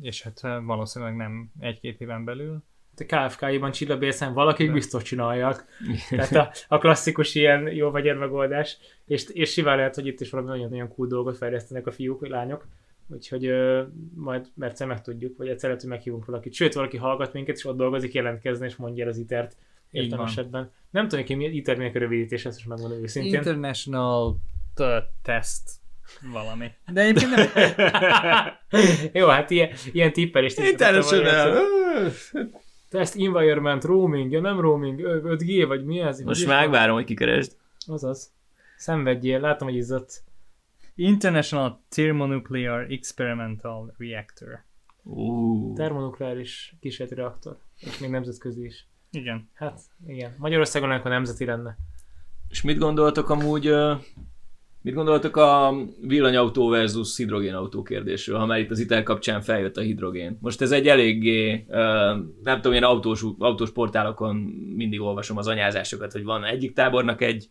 [0.00, 2.62] és hát valószínűleg nem egy-két éven belül.
[2.96, 5.64] a KFK-iban csillabérszem valakik biztos csinálják.
[6.08, 8.76] Tehát a, a klasszikus ilyen jó vagy megoldás.
[9.06, 12.66] És, és simán lehet, hogy itt is valami nagyon-nagyon cool dolgot fejlesztenek a fiúk, lányok.
[13.08, 13.82] Úgyhogy ö,
[14.14, 16.52] majd egyszer megtudjuk, vagy egyszer lehet, hogy meghívunk valakit.
[16.52, 19.56] Sőt, valaki hallgat minket, és ott dolgozik, jelentkezne, és mondja el az itert
[19.94, 20.26] Így értem van.
[20.26, 20.70] esetben.
[20.90, 23.34] Nem tudom, hogy mi ITER minek a rövidítés, ezt is megmondom őszintén.
[23.34, 24.38] International
[25.22, 25.62] Test
[26.32, 26.70] valami.
[26.92, 27.46] De egyébként nem,
[29.22, 31.62] Jó, hát ilyen, ilyen tippelést is International.
[32.90, 36.20] Test environment, roaming, ja nem roaming, ö, 5G, vagy mi ez?
[36.20, 37.56] Most már megvárom, hogy kikeresd.
[37.86, 38.32] Azaz.
[38.76, 40.22] Szenvedjél, látom, hogy izzadt.
[40.94, 44.64] International Thermonuclear Experimental Reactor.
[45.02, 45.72] Ú.
[45.74, 47.58] Termonukleáris kísérleti reaktor.
[47.80, 48.86] És még nemzetközi is.
[49.14, 49.48] Igen.
[49.54, 50.34] Hát, igen.
[50.38, 51.76] Magyarországon akkor nemzeti lenne.
[52.48, 53.70] És mit gondoltok amúgy,
[54.82, 59.80] mit gondoltok a villanyautó versus hidrogénautó kérdésről, ha már itt az ITER kapcsán feljött a
[59.80, 60.38] hidrogén?
[60.40, 61.64] Most ez egy eléggé,
[62.42, 64.36] nem tudom, ilyen autós, autós portálokon
[64.76, 67.48] mindig olvasom az anyázásokat, hogy van egyik tábornak egy,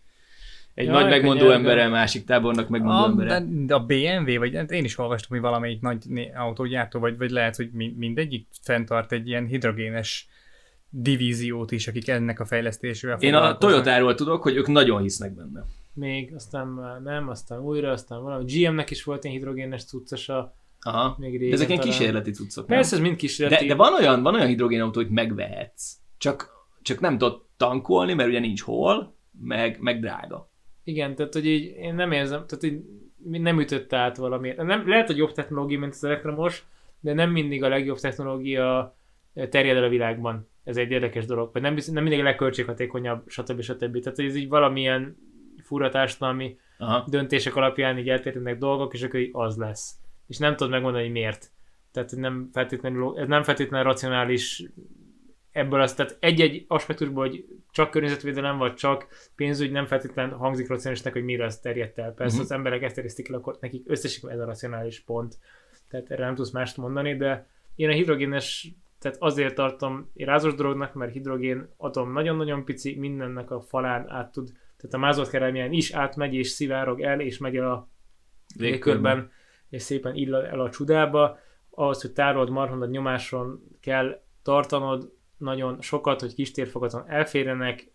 [0.73, 1.65] egy Jaj, nagy megmondó könyörgöm.
[1.65, 3.45] embere, másik tábornak megmondó A, embere.
[3.65, 5.97] de, a BMW, vagy hát én is olvastam, hogy valamelyik nagy
[6.35, 10.27] autógyártó, vagy, vagy lehet, hogy mi- mindegyik fenntart egy ilyen hidrogénes
[10.95, 13.57] divíziót is, akik ennek a fejlesztésével Én a.
[13.57, 15.65] Toyotáról tudok, hogy ők nagyon hisznek benne.
[15.93, 18.43] Még aztán már nem, aztán újra, aztán valami.
[18.45, 20.55] GM-nek is volt ilyen hidrogénes cuccosa.
[20.81, 21.15] Aha.
[21.19, 22.65] Még De régen ezek ilyen kísérleti cuccok.
[22.65, 23.67] Persze, ez mind kísérleti.
[23.67, 25.95] De, de van olyan, van olyan hidrogénautó, hogy megvehetsz.
[26.17, 26.49] Csak,
[26.81, 30.51] csak nem tudod tankolni, mert ugye nincs hol, meg, meg drága.
[30.83, 32.81] Igen, tehát hogy így én nem érzem, tehát így
[33.41, 34.53] nem ütött át valami.
[34.57, 36.65] Nem, lehet, hogy jobb technológia, mint az elektromos,
[36.99, 38.97] de nem mindig a legjobb technológia
[39.49, 40.51] terjed el a világban.
[40.63, 41.49] Ez egy érdekes dolog.
[41.53, 43.61] Vagy nem, nem mindig a legköltséghatékonyabb, stb.
[43.61, 43.99] stb.
[43.99, 45.17] Tehát ez így valamilyen
[45.63, 47.05] fura társadalmi Aha.
[47.09, 49.95] döntések alapján így eltérnek dolgok, és akkor így az lesz.
[50.27, 51.51] És nem tudod megmondani, hogy miért.
[51.91, 54.63] Tehát nem feltétlenül, ez nem feltétlenül racionális
[55.51, 61.13] ebből az, tehát egy-egy aspektusból, hogy csak környezetvédelem, vagy csak pénzügy nem feltétlenül hangzik racionálisnak,
[61.13, 62.13] hogy mire az terjedt el.
[62.13, 62.43] Persze Mhm.
[62.43, 65.37] az emberek ezt terjesztik el, akkor nekik összességében ez a racionális pont.
[65.89, 68.67] Tehát erre nem tudsz mást mondani, de én a hidrogénes,
[69.03, 74.47] tehát azért tartom rázos dolognak, mert hidrogén atom nagyon-nagyon pici, mindennek a falán át tud,
[74.77, 77.89] tehát a mázolt kerámián is átmegy és szivárog el, és megy el a
[78.57, 79.31] légkörben,
[79.69, 81.37] és szépen ill el a csudába.
[81.69, 87.91] Ahhoz, hogy tárold marhondat nyomáson kell tartanod nagyon sokat, hogy kis térfogaton elférjenek,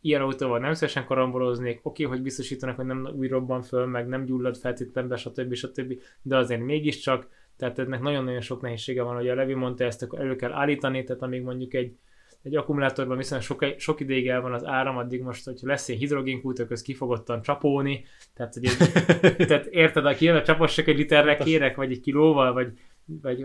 [0.00, 4.24] ilyen autóval nem szívesen karamboloznék, oké, hogy biztosítanak, hogy nem új robban föl, meg nem
[4.24, 5.54] gyullad feltétlenül be, stb.
[5.54, 6.00] stb.
[6.22, 10.20] De azért mégiscsak, tehát ennek nagyon-nagyon sok nehézsége van, hogy a Levi mondta ezt, akkor
[10.20, 11.96] elő kell állítani, tehát amíg mondjuk egy
[12.42, 15.98] egy akkumulátorban viszonylag sok, sok ideig el van az áram, addig most, hogyha lesz egy
[15.98, 18.76] hidrogénkút, akkor ez kifogottan csapóni, tehát, hogy egy,
[19.48, 22.72] tehát érted, aki jön a csapos, csak egy literre kérek, vagy egy kilóval, vagy,
[23.04, 23.44] vagy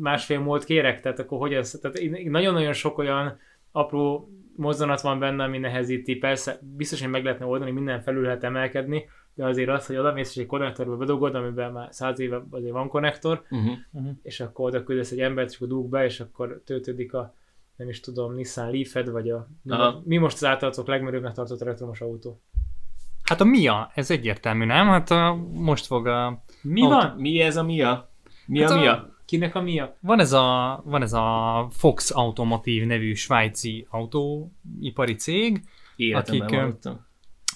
[0.00, 3.38] másfél mód kérek, tehát akkor hogy ez, tehát nagyon-nagyon sok olyan
[3.72, 8.44] apró mozzanat van benne, ami nehezíti, persze biztos, hogy meg lehetne oldani, minden felül lehet
[8.44, 12.44] emelkedni, de azért az, hogy oda mész és egy konnektorba bedugod, amiben már száz éve
[12.50, 14.08] azért van konnektor, Uh-huh.
[14.22, 17.34] és akkor oda küldesz egy embert, és akkor dugd be, és akkor töltődik a
[17.76, 19.48] nem is tudom, Nissan Leaf-ed, vagy a...
[19.68, 20.02] Aha.
[20.04, 22.40] Mi most az általatok legmerőbbnek tartott elektromos autó?
[23.24, 24.86] Hát a Mia, ez egyértelmű, nem?
[24.86, 26.42] Hát a, most fog a...
[26.62, 26.94] Mi Autó.
[26.94, 27.14] van?
[27.16, 28.08] Mi ez a Mia?
[28.46, 29.12] Mi Hát a a- Mia?
[29.24, 29.96] Kinek a Mia?
[30.00, 35.62] Van ez a, van ez a Fox Automotive nevű svájci autóipari cég,
[35.96, 37.06] Életemben Akik, hallottam.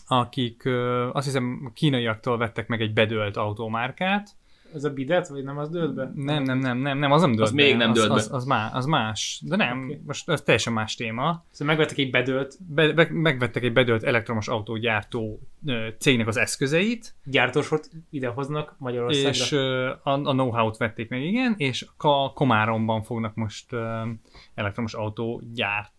[0.09, 4.37] Akik ö, azt hiszem kínaiaktól vettek meg egy bedölt autómárkát.
[4.75, 6.13] Ez a bidet, vagy nem az dőlt be?
[6.15, 8.15] Nem, nem, nem, nem, nem, az nem dölt Az még nem az, dölt be.
[8.15, 9.43] az, az, más, az más.
[9.45, 10.01] De nem, okay.
[10.07, 11.45] most ez teljesen más téma.
[11.51, 15.41] Szóval megvettek egy bedölt Be, be, megvettek egy bedölt elektromos autógyártó
[15.99, 19.29] cégnek az eszközeit, gyártósort idehoznak Magyarországra.
[19.29, 24.09] és ö, a, a know-how-t vették meg, igen, és a Komáromban fognak most ö,
[24.55, 25.93] elektromos autógyárt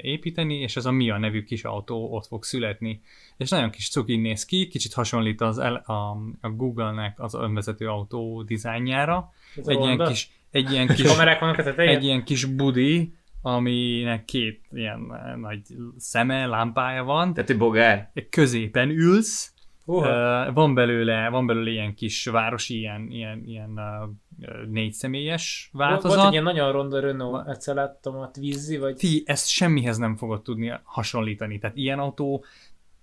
[0.00, 3.00] építeni, és ez a Mia nevű kis autó ott fog születni.
[3.36, 7.88] És nagyon kis cukin néz ki, kicsit hasonlít az el, a, a Google-nek az önvezető
[7.88, 9.32] autó dizájnjára.
[9.56, 11.96] Ez Egy ilyen kis, egy ilyen kis, Kamerák vannak a tetején?
[11.96, 15.00] egy ilyen kis budi, aminek két ilyen
[15.40, 15.60] nagy
[15.96, 18.12] szeme, lámpája van, Tehát egy bogár.
[18.30, 19.52] középen ülsz.
[19.90, 25.84] Uh, van belőle, van belőle ilyen kis városi, ilyen, ilyen, ilyen uh, négy személyes Volt
[25.84, 26.32] egy változat.
[26.32, 28.96] ilyen nagyon ronda Renault, Va- egyszer láttam a Twizy, vagy...
[28.96, 31.58] Ti ezt semmihez nem fogod tudni hasonlítani.
[31.58, 32.44] Tehát ilyen autó,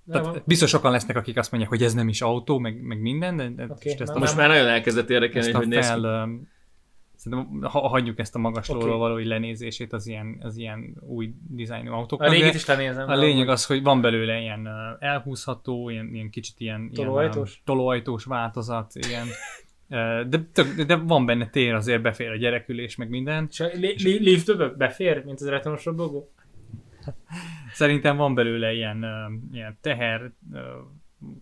[0.04, 3.02] Nem, tehát biztos sokan lesznek, akik azt mondják, hogy ez nem is autó, meg, meg
[3.02, 6.06] minden, de, most ezt na a, Most már nagyon elkezdett érdekelni, hogy néz fel, ki.
[6.06, 6.48] um,
[7.30, 8.98] szerintem ha, hagyjuk ezt a magaslóról Oké.
[9.00, 12.30] való lenézését az ilyen, az ilyen új dizájnú a autóknak.
[12.32, 13.10] régit de is lenézem.
[13.10, 14.68] a lényeg az, hogy van belőle ilyen
[15.00, 17.50] elhúzható, ilyen, ilyen kicsit ilyen, Tolóajtós?
[17.52, 19.26] ilyen tolóajtós változat, ilyen,
[20.30, 23.48] de, tök, de van benne tér, azért befér a gyerekülés, meg minden.
[23.52, 26.30] És a li- li- liftbe befér, mint az elektromos robogó?
[27.74, 29.06] Szerintem van belőle ilyen,
[29.52, 30.32] ilyen teher,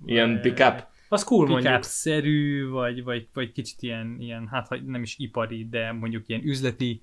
[0.06, 0.88] Ilyen pick-up.
[1.14, 1.62] Az cool mondjuk.
[1.62, 7.02] pick-up-szerű, vagy, vagy, vagy kicsit ilyen, ilyen, hát nem is ipari, de mondjuk ilyen üzleti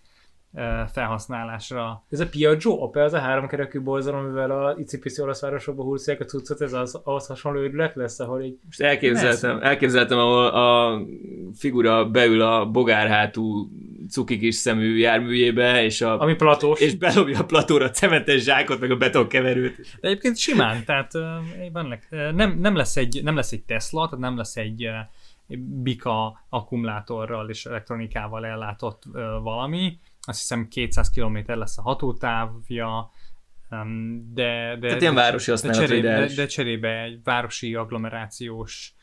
[0.92, 2.04] felhasználásra.
[2.10, 6.24] Ez a Piaggio Opel, az a háromkerekű bolzalom, amivel a icipici olasz városokba hurcolják a
[6.24, 11.00] cuccot, ez az, ahhoz hasonló őrület lesz, ahol így Most elképzeltem, elképzeltem, ahol a
[11.54, 13.70] figura beül a bogárhátú
[14.08, 16.80] cuki kis szemű járműjébe, és, a, ami platós.
[16.80, 19.76] és belobja a platóra a cementes zsákot, meg a betonkeverőt.
[20.00, 21.12] De egyébként simán, tehát
[21.72, 24.88] van, uh, nem, nem, lesz egy, nem lesz egy Tesla, tehát nem lesz egy
[25.82, 29.02] bika akkumulátorral és elektronikával ellátott
[29.42, 29.98] valami.
[30.30, 33.10] Azt hiszem 200 km lesz a hatótávja,
[34.34, 38.94] de, de, Tehát ilyen városi de, cserébe, de, de cserébe egy városi agglomerációs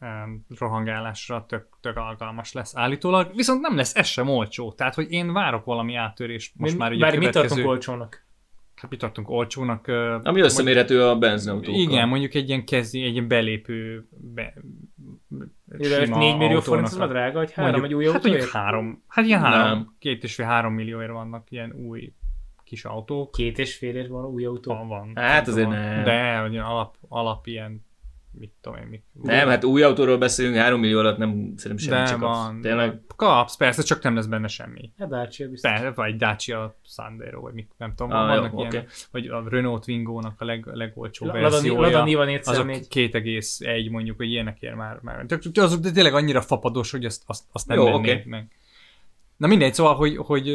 [0.00, 5.10] um, rohangálásra tök, tök alkalmas lesz állítólag, viszont nem lesz ez sem olcsó, tehát hogy
[5.10, 7.54] én várok valami áttörést most Mi- már ugye a Várj, mit következő...
[7.54, 8.24] tartunk olcsónak?
[8.74, 9.86] Hát mit tartunk olcsónak?
[10.22, 11.80] Ami összemérhető a benzinautókkal.
[11.80, 14.54] igen, mondjuk egy ilyen kezdi, egy ilyen belépő be,
[15.78, 18.50] Ide 4 millió forint, az már drága, hogy három egy új hát mondjuk autóért?
[18.50, 19.50] három, hát ilyen Nem.
[19.50, 22.12] három, két és fél három millióért vannak ilyen új
[22.64, 23.30] kis autók.
[23.30, 24.72] Két és fél év van új autó.
[24.74, 25.12] Van, van.
[25.14, 25.76] Hát azért van.
[25.76, 26.04] nem.
[26.04, 27.85] De, alap, alap ilyen,
[28.38, 29.02] mit tudom én, mit.
[29.22, 32.32] Nem, hát új autóról beszélünk, 3 millió alatt nem szerintem semmit de csak van.
[32.52, 32.62] kapsz.
[32.62, 33.00] Tényleg.
[33.16, 34.92] Kapsz, persze, csak nem lesz benne semmi.
[34.98, 35.70] Hát Dacia biztos.
[35.70, 38.86] Persze, vagy Dacia Sandero, vagy mit, nem tudom, Ah, vannak jó, ilyen, oké.
[39.10, 41.80] vagy a Renault Twingo-nak a leg, legolcsóbb Lada, verziója.
[41.80, 42.86] Lada Niva azok 4x4.
[43.12, 47.22] 2,1 mondjuk, hogy ilyenekért már, már tök, tök- azok de tényleg annyira fapados, hogy azt,
[47.26, 48.22] azt, azt nem Jó, vennék oké.
[48.28, 48.50] meg.
[49.36, 50.46] Na mindegy, szóval, hogy, hogy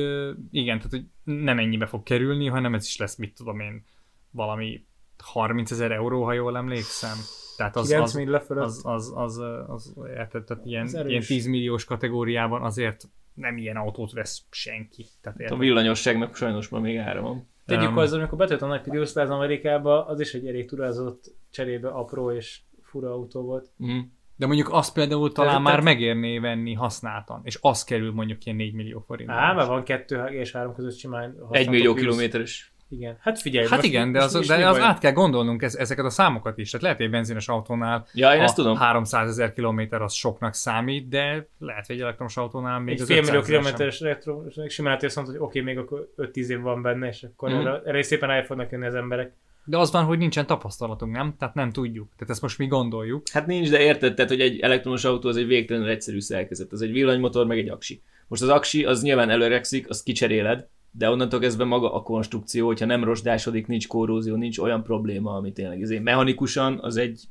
[0.51, 3.85] igen, tehát hogy nem ennyibe fog kerülni, hanem ez is lesz, mit tudom én,
[4.31, 4.85] valami
[5.17, 7.17] 30 ezer euró, ha jól emlékszem.
[7.61, 8.63] Tehát az, 9 az, mille fölött.
[8.63, 13.57] az, az, az, az, az érted, tehát ilyen, Az ilyen 10 milliós kategóriában azért nem
[13.57, 15.05] ilyen autót vesz senki.
[15.21, 15.57] Tehát A érted?
[15.59, 17.49] villanyosságnak sajnos ma még ára van.
[17.65, 21.89] Tegyük Um, hozzá, amikor betölt a nagy az Amerikába, az is egy elég turázott cserébe
[21.89, 23.71] apró és fura autó volt.
[23.83, 23.99] Mm.
[24.35, 28.45] De mondjuk azt például talán Tehát- már tehát- megérné venni használtan, és az kerül mondjuk
[28.45, 29.29] ilyen 4 millió forint.
[29.29, 32.07] Á, mert van kettő és három között simán Egy használható millió Prius.
[32.07, 32.70] kilométeres.
[32.93, 33.17] Igen.
[33.19, 36.05] Hát figyelj, Hát most- igen, de most az, de az át kell gondolnunk ez, ezeket
[36.05, 36.67] a számokat is.
[36.69, 38.75] Tehát lehet, hogy egy benzines autónál Ja, én a ezt tudom.
[38.77, 43.07] 300 ezer kilométer az soknak számít, de lehet, hogy egy elektromos autónál még Egy az
[43.07, 43.61] fél millió 500 ezer sem.
[43.63, 47.07] kilométeres elektro, simán lehet, hogy azt mondod, hogy oké, még akkor 5-10 év van benne,
[47.07, 47.59] és akkor Mhm.
[47.59, 49.33] erre, erre szépen rá fognak jönni az emberek.
[49.65, 51.35] De az van, hogy nincsen tapasztalatunk, nem?
[51.39, 52.09] Tehát nem tudjuk.
[52.15, 53.29] Tehát ezt most mi gondoljuk.
[53.29, 56.71] Hát nincs, de érted, tehát, hogy egy elektromos autó az egy végtelenül egyszerű szerkezet.
[56.71, 58.01] Az egy villanymotor, meg egy aksi.
[58.27, 62.85] Most az aksi az nyilván előregszik, azt kicseréled, de onnantól kezdve maga a konstrukció, hogyha
[62.85, 67.23] nem rozsdásodik, nincs korrózió, nincs olyan probléma, ami tényleg ezért mechanikusan az egy,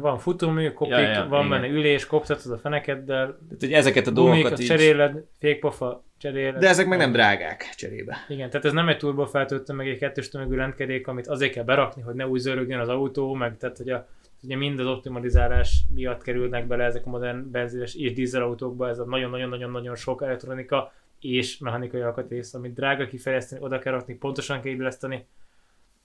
[0.00, 1.60] Van futómű, kopik, Ja, ja, van igen.
[1.60, 4.66] benne ülés, koptatod a fenekeddel, tehát, hogy ezeket a dolgokat is.
[4.66, 6.60] cseréled, fékpofa cseréled.
[6.60, 8.16] De ezek meg nem drágák cserébe.
[8.28, 11.64] Igen, tehát ez nem egy turbo feltöltő, meg egy kettős tömegű rendkerék, amit azért kell
[11.64, 14.08] berakni, hogy ne úgy zörögjön az autó, meg tehát hogy a,
[14.42, 19.04] ugye mind az optimalizálás miatt kerülnek bele ezek a modern benzines és dízelautókba, ez a
[19.04, 25.26] nagyon-nagyon-nagyon-nagyon sok elektronika és mechanikai alkatrész, amit drága kifejleszteni, oda kell rakni, pontosan kell illeszteni.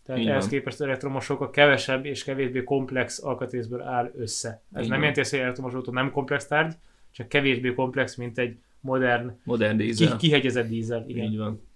[0.06, 0.50] Tehát Így ehhez van.
[0.52, 4.62] képest az elektromos sokkal kevesebb és kevésbé komplex alkatrészből áll össze.
[4.72, 6.76] Ez Így nem jelenti hogy egy elektromos autó nem komplex tárgy,
[7.12, 10.18] csak kevésbé komplex, mint egy modern, Modern ki, dízel.
[10.18, 11.04] kihegyezett dízel.
[11.08, 11.26] Igen.
[11.32, 11.70] Így van.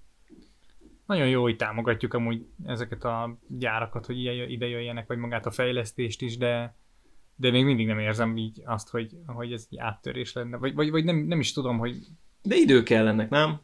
[1.06, 4.18] Nagyon jó, hogy támogatjuk amúgy ezeket a gyárakat, hogy
[4.52, 6.76] ide jöjjenek, vagy magát a fejlesztést is, de
[7.36, 10.58] de még mindig nem érzem így azt, hogy, hogy ez egy áttörés lenne.
[10.58, 11.96] Vagy, vagy, vagy nem, nem is tudom, hogy
[12.46, 13.60] De idő kell ennek, nem?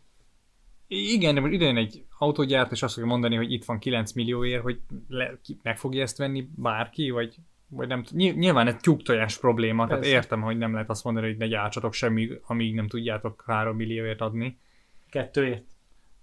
[0.87, 4.61] igen, de most idejön egy autógyárt, és azt fogja mondani, hogy itt van 9 millióért,
[4.61, 7.35] hogy le, ki, meg fogja ezt venni bárki, vagy,
[7.67, 10.15] vagy nem tud- Ny- Nyilván ez tyúktojás probléma, tehát Persze.
[10.15, 14.21] értem, hogy nem lehet azt mondani, hogy ne gyártsatok semmi, amíg nem tudjátok 3 millióért
[14.21, 14.57] adni,
[15.09, 15.63] Kettőért.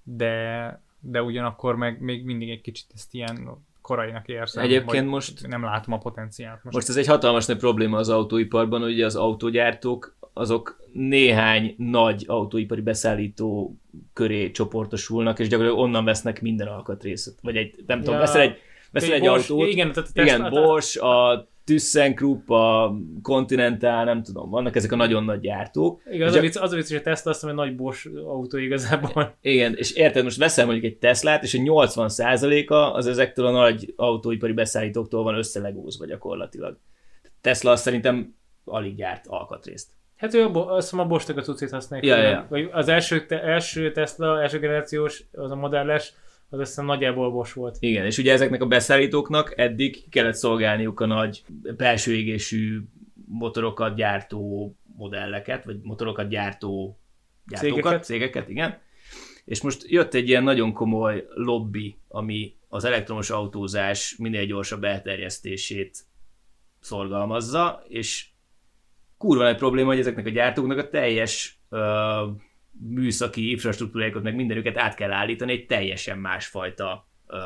[0.02, 3.48] de, de ugyanakkor meg még mindig egy kicsit ezt ilyen
[3.80, 4.64] korainak érzem.
[4.64, 6.76] Egyébként most- Nem látom a potenciált most.
[6.76, 12.24] Most ez egy hatalmas nagy probléma az autóiparban, hogy ugye az autógyártók azok néhány nagy
[12.26, 13.76] autóipari beszállító
[14.12, 17.34] köré csoportosulnak, és gyakorlatilag onnan vesznek minden alkatrészet.
[17.42, 18.20] Vagy egy, nem tudom, Ja.
[18.20, 18.56] veszel egy,
[18.92, 24.50] veszel egy Bosch, autót, Igen, tehát a igen, Bosch, a ThyssenKrupp, a Continental, nem tudom,
[24.50, 26.02] vannak ezek a nagyon nagy gyártók.
[26.10, 28.08] Igen, az, a vicc, az a vicc, hogy a Tesla azt mondja, hogy nagy Bosch
[28.26, 29.36] autó igazából.
[29.40, 33.92] Igen, és érted, most veszel mondjuk egy Teslát, és a 80%-a az ezektől a nagy
[33.96, 36.78] autóipari beszállítóktól van összelegózva gyakorlatilag.
[37.40, 38.34] Tesla azt szerintem
[38.64, 39.88] alig gyárt alkatrészt.
[40.18, 42.18] Hát ő a, azt hiszem a Bosch-nak a cuccét használják.
[42.18, 42.46] Ja, ja.
[42.48, 46.12] Vagy az első, te, első Tesla, első generációs, az a modelles,
[46.48, 47.76] az azt hiszem nagyjából Bosch volt.
[47.80, 51.42] Igen, és ugye ezeknek a beszállítóknak eddig kellett szolgálniuk a nagy
[51.76, 52.80] belső égésű
[53.28, 56.98] motorokat gyártó modelleket, vagy motorokat gyártó
[57.46, 58.78] gyártókat, cégeket, cégeket igen.
[59.44, 65.98] És most jött egy ilyen nagyon komoly lobby, ami az elektromos autózás minél gyorsabb elterjesztését
[66.80, 68.26] szorgalmazza, és
[69.18, 72.26] kurva nagy probléma, hogy ezeknek a gyártóknak a teljes ö,
[72.88, 77.38] műszaki infrastruktúrájukat, meg mindenüket át kell állítani egy teljesen másfajta ö,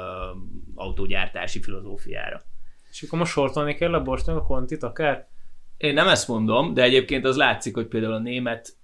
[0.74, 2.42] autógyártási filozófiára.
[2.90, 5.28] És akkor most sortolni kell a Bosch-nak a kontit akár?
[5.76, 8.76] Én nem ezt mondom, de egyébként az látszik, hogy például a német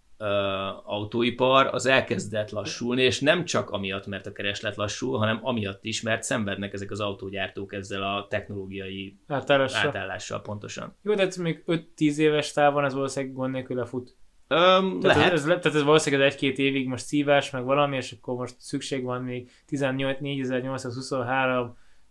[0.85, 6.03] autóipar az elkezdett lassulni, és nem csak amiatt, mert a kereslet lassul, hanem amiatt is,
[6.03, 9.89] mert szenvednek ezek az autógyártók ezzel a technológiai Átállásra.
[9.89, 10.97] átállással pontosan.
[11.03, 14.17] Jó, de ez még 5-10 éves távon ez valószínűleg gond nélkül lefut.
[14.49, 15.33] Öm, Tehát lehet.
[15.33, 19.05] ez, ez, tehát ez valószínűleg egy-két évig most szívás, meg valami, és akkor most szükség
[19.05, 20.19] van még 18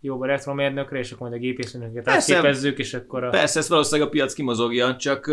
[0.00, 2.36] jobb elektromérnökre, és akkor majd a gépészmérnököket Persze.
[2.36, 3.28] átképezzük, és akkor a...
[3.30, 5.26] Persze, ezt valószínűleg a piac kimozogja, csak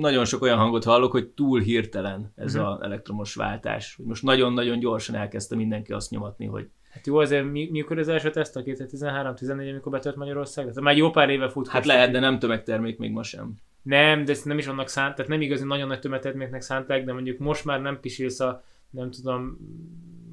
[0.00, 2.64] nagyon sok olyan hangot hallok, hogy túl hirtelen ez Mhm.
[2.64, 3.98] az elektromos váltás.
[4.04, 8.30] Most nagyon-nagyon gyorsan elkezdte mindenki azt nyomatni, hogy Hát jó, azért mi, mikor az első
[8.30, 10.64] teszt a 2013-14, amikor betört Magyarország?
[10.64, 11.68] Tehát már jó pár éve fut.
[11.68, 13.54] hát lehet, de nem tömegtermék még ma sem.
[13.82, 17.12] Nem, de ezt nem is annak szánt, tehát nem igazi nagyon nagy tömegterméknek szánták, de
[17.12, 19.58] mondjuk most már nem pisilsz a, nem tudom,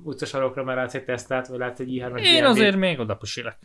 [0.04, 3.58] utcasarokra már látsz egy Teslát, vagy látsz egy i3 Én azért még oda pusilek.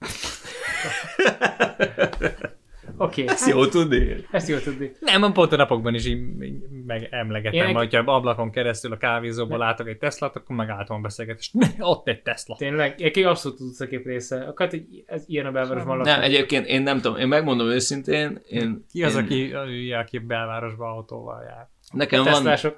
[2.96, 4.16] Oké, Ezt jó tudni.
[4.30, 4.92] ezt jó tudni.
[5.00, 7.76] Nem, pont a napokban is így így meg emlegetem, Ilyenek- Ilyenek...
[7.76, 11.54] hogyha ablakon keresztül a kávézóban látok egy Teslát, akkor megálltam a beszélgetést.
[11.54, 12.56] Ne, ott egy Tesla.
[12.58, 14.44] Tényleg, egy abszolút tudsz a kép része.
[14.44, 16.14] Akkor hát egy, ez ilyen a belvárosban laknak.
[16.14, 20.18] Nem, egyébként én nem tudom, én megmondom őszintén, én, Ki az, én, aki, aki, aki
[20.18, 21.68] belvárosba autóval jár?
[21.92, 22.74] nekem van, Teslások.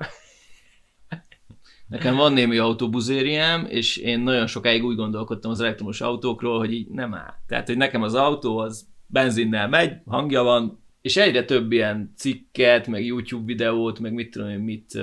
[1.89, 6.89] Nekem van némi autóbuzériám, és én nagyon sokáig úgy gondolkodtam az elektromos autókról, hogy így
[6.89, 7.35] nem áll.
[7.47, 12.87] Tehát, hogy nekem az autó az benzinnel megy, hangja van, és egyre több ilyen cikket,
[12.87, 14.99] meg YouTube videót, meg mit tudom én, mit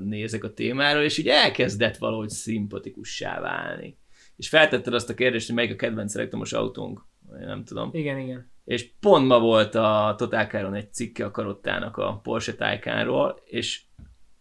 [0.00, 3.98] nézek a témáról, és így elkezdett valahogy szimpatikussá válni.
[4.36, 7.06] És feltetted azt a kérdést, hogy melyik a kedvenc elektromos autónk,
[7.40, 7.90] én nem tudom.
[7.92, 8.50] Igen, igen.
[8.64, 13.82] És pont ma volt a Totálkáron egy cikke a Karottának a Porsche Taycanról, és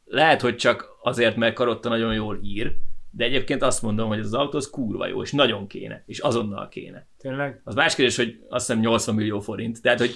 [0.05, 2.75] lehet, hogy csak azért, mert Karotta nagyon jól ír,
[3.11, 6.67] de egyébként azt mondom, hogy az autó az kurva jó, és nagyon kéne, és azonnal
[6.67, 7.07] kéne.
[7.17, 7.61] Tényleg?
[7.63, 10.13] Az más kérdés, hogy azt hiszem 80 millió forint, tehát hogy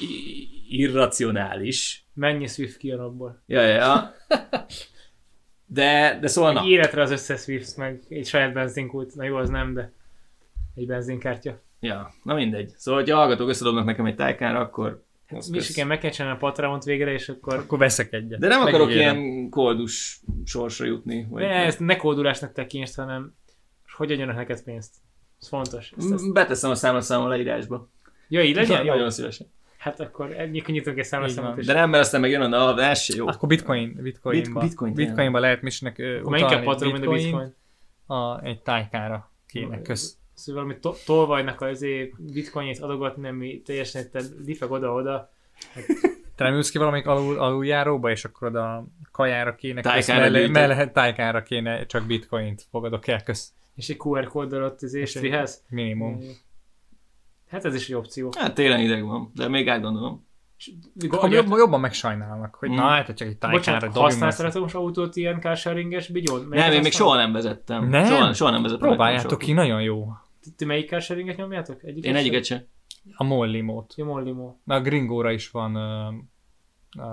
[0.70, 2.06] irracionális.
[2.14, 3.44] Mennyi Swift kijön abból?
[3.46, 4.12] Ja, ja.
[5.66, 6.68] De, de szóval Egy na.
[6.68, 9.16] életre az összes Swift, meg egy saját benzinkút.
[9.16, 9.92] Na jó, az nem, de
[10.76, 11.62] egy benzinkártya.
[11.80, 12.74] Ja, na mindegy.
[12.78, 15.04] Szóval, hogyha hallgatók összedobnak nekem egy tájkánra, akkor...
[15.36, 15.76] az Mi is kösz.
[15.76, 17.54] igen, meg kell csinálni a Patreon-t végre, és akkor...
[17.54, 18.40] Akkor veszek egyet.
[18.40, 19.18] De nem akarok Megígérem.
[19.20, 21.28] ilyen koldus sorsra jutni.
[21.30, 23.36] Vagy Ne, ezt ne kódulásnak tekintsd, hanem
[23.96, 24.94] hogy adjanak neked pénzt.
[25.42, 25.94] Ez fontos.
[25.98, 26.34] Ezt, ezt...
[26.34, 27.90] Beteszem a számlaszámom a leírásba.
[28.28, 28.86] Ja, így legyen?
[28.86, 28.94] Jó.
[28.94, 29.48] Nagyon szívesen.
[29.78, 31.66] Hát akkor ennyi nyitunk egy számlaszámot is.
[31.66, 33.28] De nem, mert aztán meg jön a NAV, ez se jó.
[33.28, 34.60] Akkor bitcoin, bitcoinba.
[34.60, 35.14] Bit- bitcoin, tényleg.
[35.14, 37.56] bitcoinba lehet misnek ö, Akkor inkább utalni Patreon, mint a Bitcoin.
[38.06, 40.18] A, egy tájkára kéne, kösz.
[40.44, 45.30] Szóval valami to- tolvajnak azért bitcoinjét adogatni, ami teljesen itt difeg oda-oda.
[46.36, 50.52] Te nem ülsz ki valamelyik alul, aluljáróba, és akkor oda kajára kéne, Tájkára gyűjtöd.
[50.52, 53.52] mellé, tájkára kéne csak bitcoint fogadok el, kösz.
[53.76, 55.64] És egy QR kóddal ott az éstrihez.
[55.70, 56.20] Minimum.
[57.50, 58.30] Hát ez is egy opció.
[58.38, 60.28] Hát télen ideg van, de még átgondolom.
[61.10, 62.76] Akkor jobb, jobban megsajnálnak, hogy Mm.
[62.76, 66.48] na hát, csak egy tájkára Bocsánat, dobjunk használsz elektromos autót ilyen carsharinges bigyón?
[66.50, 67.90] Nem, én még soha nem vezettem.
[67.90, 68.06] Nem?
[68.06, 68.88] Soha, soha nem vezettem.
[68.88, 70.08] Próbáljátok ki, nagyon jó.
[70.44, 71.84] Ti, ti melyik carsharinget nyomjátok?
[71.84, 72.06] Egyiket autót.
[72.06, 72.62] Én egyiket sem.
[73.16, 73.94] A Mollimót.
[73.98, 74.56] Jó, Mollimo.
[74.64, 76.10] Na, a Gringóra is van ö,
[77.00, 77.04] ö,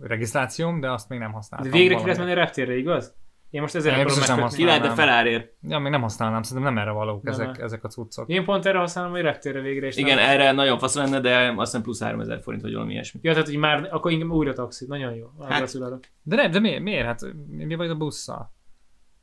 [0.00, 1.70] regisztrációm, de azt még nem De használtam.
[1.70, 3.14] végre ki lehet menni a reptérre, igaz?
[3.50, 4.56] Én most ezért akarom megkötni.
[4.56, 5.52] Ki lehet, de felárért.
[5.62, 8.28] Ja, még nem használnám, szerintem nem erre valók Nem, ezek, ezek a cuccok.
[8.28, 9.86] Én pont erre használom, hogy reptérre végre.
[9.86, 10.28] És Igen, nem...
[10.28, 13.20] erre nagyon fasz lenne, de azt hiszem plusz 3000 forint, vagy valami ilyesmi.
[13.22, 14.86] Ja, tehát, hogy már, akkor inkább újra taxi.
[14.88, 15.26] Nagyon jó.
[15.40, 15.78] Hát-.
[16.22, 16.82] De nem, de miért?
[16.82, 17.04] miért?
[17.06, 18.52] Hát mi vagy a busszal?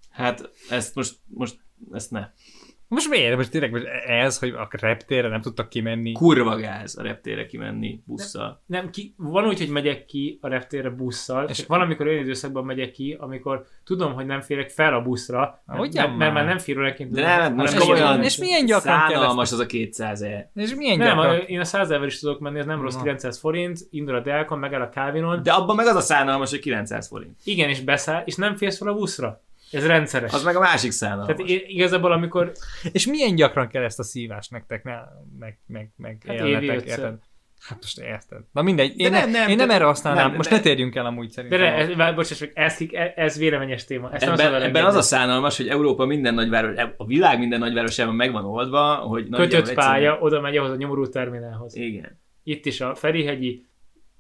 [0.10, 1.60] Hát ezt most, most
[1.91, 2.28] ezt ne.
[2.89, 3.35] Most miért?
[3.35, 6.11] Most tényleg most ez, hogy a reptérre nem tudtak kimenni.
[6.11, 8.61] Kurva gáz a reptére kimenni busszal.
[8.65, 12.65] Nem, ki, van úgy, hogy megyek ki a reptérre busszal, És- van, amikor olyan időszakban
[12.65, 16.45] megyek ki, amikor tudom, hogy nem férek fel a buszra, mert, mert, mert már.
[16.45, 17.11] nem fér óráként.
[17.11, 20.51] De nem, most és, milyen, és milyen gyakran Szánalmas az a 200 e.
[20.55, 21.39] És milyen Nem, gyakran?
[21.39, 23.01] én a 100 vel is tudok menni, ez nem rossz, Na.
[23.01, 26.59] 900 forint, indul a Delcon, megáll a Calvinon, De abban meg az a szánalmas, hogy
[26.59, 27.39] 900 forint.
[27.43, 29.41] igen, és beszáll, és nem férsz fel a buszra.
[29.72, 30.34] Ez rendszeres.
[30.34, 31.36] Az meg a másik szánalmas.
[31.36, 32.51] Tehát igazából, amikor
[32.91, 34.95] És milyen gyakran kell ezt a szívást nektek, ne,
[35.39, 37.20] meg, meg, meg Hát élnetek, érted?
[37.59, 38.39] Hát most érted.
[38.51, 40.55] Na mindegy, én, De nem, nem, nem, én nem de- erre használnám, nem, most de-
[40.55, 41.59] ne térjünk el amúgy De szerintem.
[41.59, 44.11] ne, ez, bocsáss meg, ez, ez, ez véleményes téma.
[44.11, 47.59] Ezt nem Ebben, szabad ebben az a szánalmas, hogy Európa minden nagyváros, a világ minden
[47.59, 51.76] nagyvárosában megvan oldva, hogy Kötött pálya, oda megy ahhoz a nyomorú terminálhoz.
[51.76, 52.20] Igen.
[52.43, 53.65] Itt is a Ferihegyi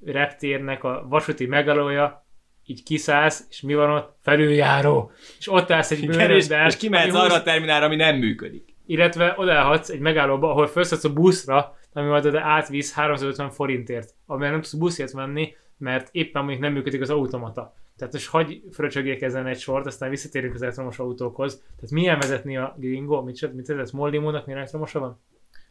[0.05, 2.27] reptérnek a vasúti megalója,
[2.69, 4.17] így kiszállsz, és mi van ott?
[4.21, 5.11] Felüljáró.
[5.37, 8.75] És ott állsz egy Igen, és, és kimehetsz arra a terminálra, ami nem működik.
[8.85, 14.61] illetve odaállhatsz egy megállóba, ahol felszállsz a buszra, ami majd átvisz 350 forintért, amivel nem
[14.61, 17.73] tudsz buszért menni, mert éppen mondjuk nem működik az automata.
[17.97, 21.57] Tehát most hagyj fröcsögjék ezen egy sort, aztán visszatérünk az elektromos autókhoz.
[21.57, 23.21] Tehát milyen vezetni a Gringo?
[23.21, 23.91] Mit, mit ez?
[23.91, 25.21] Moldimónak milyen elektromosa van?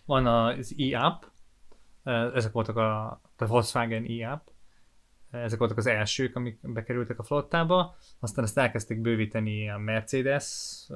[0.04, 1.22] Van az e-app,
[2.34, 4.46] ezek voltak a, a Volkswagen e-app,
[5.30, 10.86] ezek voltak az elsők, amik bekerültek a flottába, aztán ezt elkezdték bővíteni a Mercedes.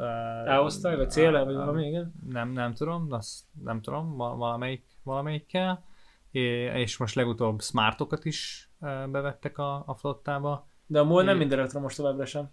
[0.46, 2.14] A-osztály, vagy CLA, vagy valami, igen?
[2.28, 5.84] Nem, nem tudom, azt nem tudom, val- valamelyik, valamelyikkel.
[6.30, 8.70] És most legutóbb smartokat is
[9.10, 10.68] bevettek a, a flottába.
[10.86, 12.50] De a MOL nem minden elektromos továbbra sem.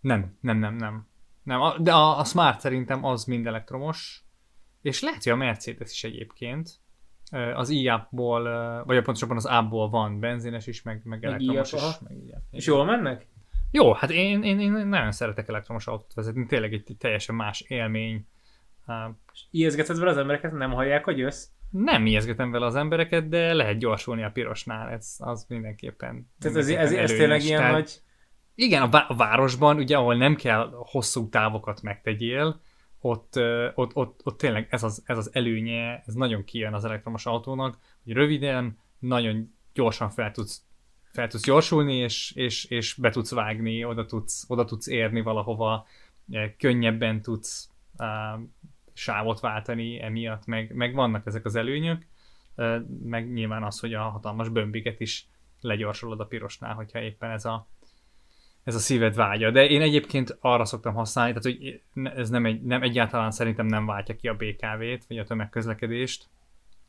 [0.00, 1.06] Nem, nem, nem, nem.
[1.42, 4.24] nem de a, a Smart szerintem az mind elektromos,
[4.82, 6.80] és lehet, hogy a Mercedes is egyébként.
[7.54, 8.42] Az i-appból,
[8.84, 11.88] vagy pontosabban az app-ból van benzines is, meg, meg Meg elektromos aha.
[11.88, 11.98] is.
[12.08, 12.40] Meg.
[12.50, 13.26] És jól mennek?
[13.70, 17.60] Jó, hát én, én, én nagyon szeretek elektromos autót vezetni, tényleg egy, egy teljesen más
[17.60, 18.26] élmény.
[19.50, 21.46] Ijeszgeted vele az embereket, nem hallják, hogy jössz?
[21.70, 26.30] Nem ijeszgetem vele az embereket, de lehet gyorsulni a pirosnál, ez az mindenképpen.
[26.38, 28.00] Tehát ez, ez, ez, tényleg ilyen Tehát- nagy...
[28.54, 32.60] Igen, a, vá- a városban, ugye, ahol nem kell hosszú távokat megtegyél,
[33.00, 33.38] ott,
[33.74, 37.78] ott, ott, ott tényleg ez az, ez az előnye, ez nagyon kijön az elektromos autónak,
[38.04, 40.64] hogy röviden, nagyon gyorsan fel tudsz,
[41.12, 45.86] fel tudsz gyorsulni, és, és, és be tudsz vágni, oda tudsz, oda tudsz érni valahova,
[46.58, 48.40] könnyebben tudsz uh,
[48.92, 52.06] sávot váltani emiatt, meg, meg vannak ezek az előnyök,
[53.02, 55.28] meg nyilván az, hogy a hatalmas bömbiket is
[55.60, 57.68] legyorsolod a pirosnál, hogyha éppen ez a,
[58.66, 59.50] ez a szíved vágya.
[59.50, 61.80] De én egyébként arra szoktam használni, tehát hogy
[62.16, 66.26] ez nem, egy, nem egyáltalán szerintem nem váltja ki a BKV-t, vagy a tömegközlekedést,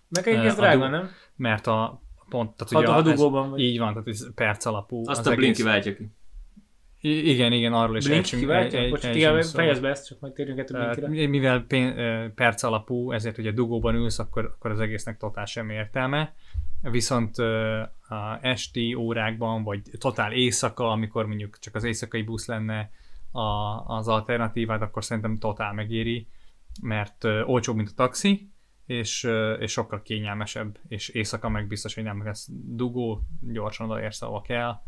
[0.10, 1.10] Meg egy ez drága, du- nem?
[1.36, 3.60] mert a pont, tehát Had- ugye a- hadugóban ez, vagy.
[3.60, 5.02] így van, tehát ez perc alapú.
[5.06, 5.64] Azt az a Blinky egész.
[5.64, 6.08] váltja ki.
[7.02, 8.80] I- igen, igen, arról is Blink kiváltja?
[8.80, 11.28] ejtsünk fejezd be ezt, csak majd térjünk át a Tehát, Blinkire.
[11.28, 11.94] mivel pén,
[12.36, 16.34] perc alapú, ezért ugye dugóban ülsz, akkor, akkor az egésznek totál semmi értelme.
[16.82, 17.38] Viszont
[18.08, 22.90] a esti órákban, vagy totál éjszaka, amikor mondjuk csak az éjszakai busz lenne
[23.32, 23.42] a,
[23.86, 26.28] az alternatívát, akkor szerintem totál megéri,
[26.82, 28.52] mert olcsóbb, mint a taxi,
[28.86, 29.28] és,
[29.60, 34.82] és sokkal kényelmesebb, és éjszaka meg biztos, hogy nem lesz dugó, gyorsan odaérsz, ahova kell.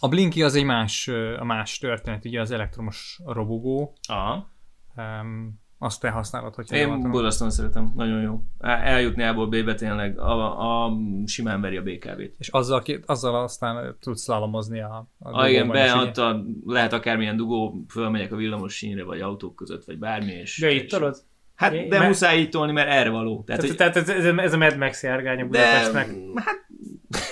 [0.00, 4.50] A Blinky az egy más, a más történet, ugye az elektromos robogó, Aha.
[4.96, 8.40] Um, azt te használod, jól Én borzasztóan szeretem, nagyon jó.
[8.58, 10.92] El- Eljutni A-ból B-be tényleg, a, a,
[11.26, 12.34] simán veri a BKV-t.
[12.38, 17.36] És azzal, azzal aztán tudsz szlalomozni a, a Ah, igen, be, ott a, lehet akármilyen
[17.36, 20.58] dugó, fölmegyek a villamos sínre, vagy autók között, vagy bármi, és...
[20.60, 21.16] De itt tolod?
[21.54, 23.42] Hát, de mert- muszáj így tolni, mert erre való.
[23.46, 26.06] Tehát, Tehát, hogy, tehát ez, ez, ez a Mad Max járgány a de, Budapestnek.
[26.34, 26.56] hát,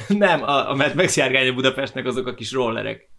[0.18, 3.10] nem, a, a Mad Max járgány a Budapestnek azok a kis rollerek,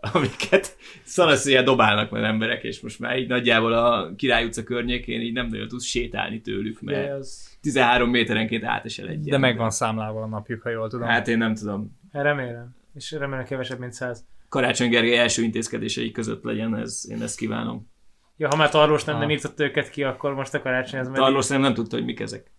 [0.00, 5.32] amiket szanaszéjjel dobálnak meg emberek, és most már így nagyjából a Király utca környékén így
[5.32, 10.22] nem nagyon tudsz sétálni tőlük, mert az, 13 méterenként átesel egy De meg van számlával
[10.22, 11.08] a napjuk, ha jól tudom.
[11.08, 11.98] Hát én nem tudom.
[12.12, 12.76] remélem.
[12.94, 14.24] És remélem kevesebb, mint száz.
[14.48, 17.90] Karácsony Gergely első intézkedései között legyen ez, én ezt kívánom.
[18.36, 19.20] Ja, ha már Tarlós nem, Ah.
[19.20, 21.12] nem írtott őket ki, akkor most a karácsony meg...
[21.12, 22.50] Tarlós nem, nem tudta, hogy mik ezek.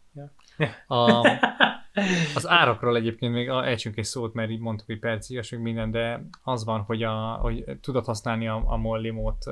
[0.87, 1.27] A,
[2.35, 6.25] az árakról egyébként még ejtsünk egy szót, mert így mondtuk, hogy percias, meg minden, de
[6.43, 9.45] az van, hogy, a, hogy tudod használni a, a Mollimót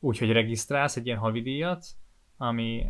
[0.00, 1.86] úgy, hogy regisztrálsz egy ilyen havidíjat,
[2.36, 2.86] ami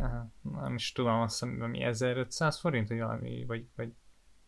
[0.61, 3.93] nem is tudom, azt hiszem, ami 1500 forint, vagy valami, vagy, vagy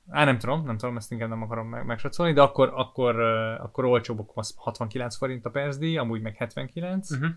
[0.10, 3.20] Á, nem tudom, nem tudom, ezt inkább nem akarom meg, megsatszolni, de akkor, akkor,
[3.60, 7.12] akkor olcsóbb, akkor az 69 forint a percdíj, amúgy meg 79.
[7.12, 7.30] Uh-huh.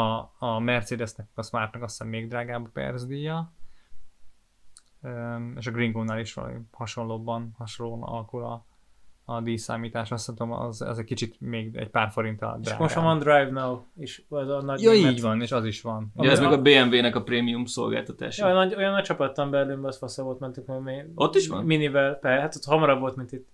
[0.00, 3.52] A, a Mercedesnek, a Smartnak azt hiszem még drágább a percdíja.
[5.56, 8.64] És a Gringo-nál is valami hasonlóban, hasonlóan alakul a,
[9.24, 10.10] a díjszámítás.
[10.10, 12.80] Azt tudom, az, az egy kicsit még egy pár forinttal És drágább.
[12.80, 15.80] most van Drive Now, és az a nagy Ja, német- így van, és az is
[15.82, 16.12] van.
[16.14, 18.46] Ugye ez Ami meg a- a BMW-nek a prémium szolgáltatása.
[18.46, 21.48] Ja, olyan nagy, olyan nagy csapattan Berlinben, az fasza volt, mentünk mert mi, Ott is
[21.48, 21.64] van?
[21.64, 23.48] Minivel, per, hát ott hamarabb volt, mint itt.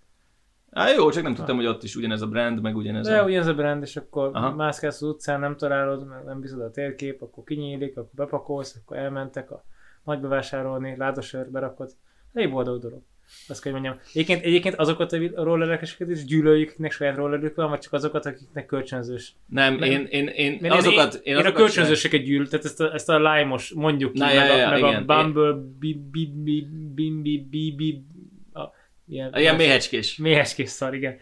[0.70, 3.24] Á, jó, csak nem tudtam, hogy ott is ugyanez a brand, meg ugyanez De a...
[3.24, 4.54] ugyanez a brand, és akkor Aha.
[4.54, 9.50] Mászkálsz az utcán, nem találod, nem bízod a térkép, akkor kinyílik, akkor bepakolsz, akkor elmentek
[9.50, 9.64] a
[10.04, 11.90] nagy bevásárolni, ládasör berakod.
[12.32, 13.02] Elég boldog dolog.
[13.48, 14.02] Azt kell, hogy mondjam.
[14.12, 18.66] Egyébként, egyébként azokat a rollerekeseket is gyűlöljük, akiknek saját rollerük van, vagy csak azokat, akiknek
[18.66, 19.34] kölcsönzős.
[19.46, 19.90] Nem, Nem.
[19.90, 21.14] én, én, én, Én, azokat...
[21.14, 24.24] én, Én, azokat a kölcsönzőseket gyűlöl, tehát ezt a, ezt a lime-os mondjuk ki, Na,
[24.24, 25.04] meg, ja, ja, a, meg igen.
[25.06, 28.04] a Bumble, bi, bi, bi, bi, bi, bi, bi,
[28.52, 28.60] a,
[29.08, 30.16] ilyen, Ilyen méhecskés.
[30.16, 31.16] méheskés szar, igen.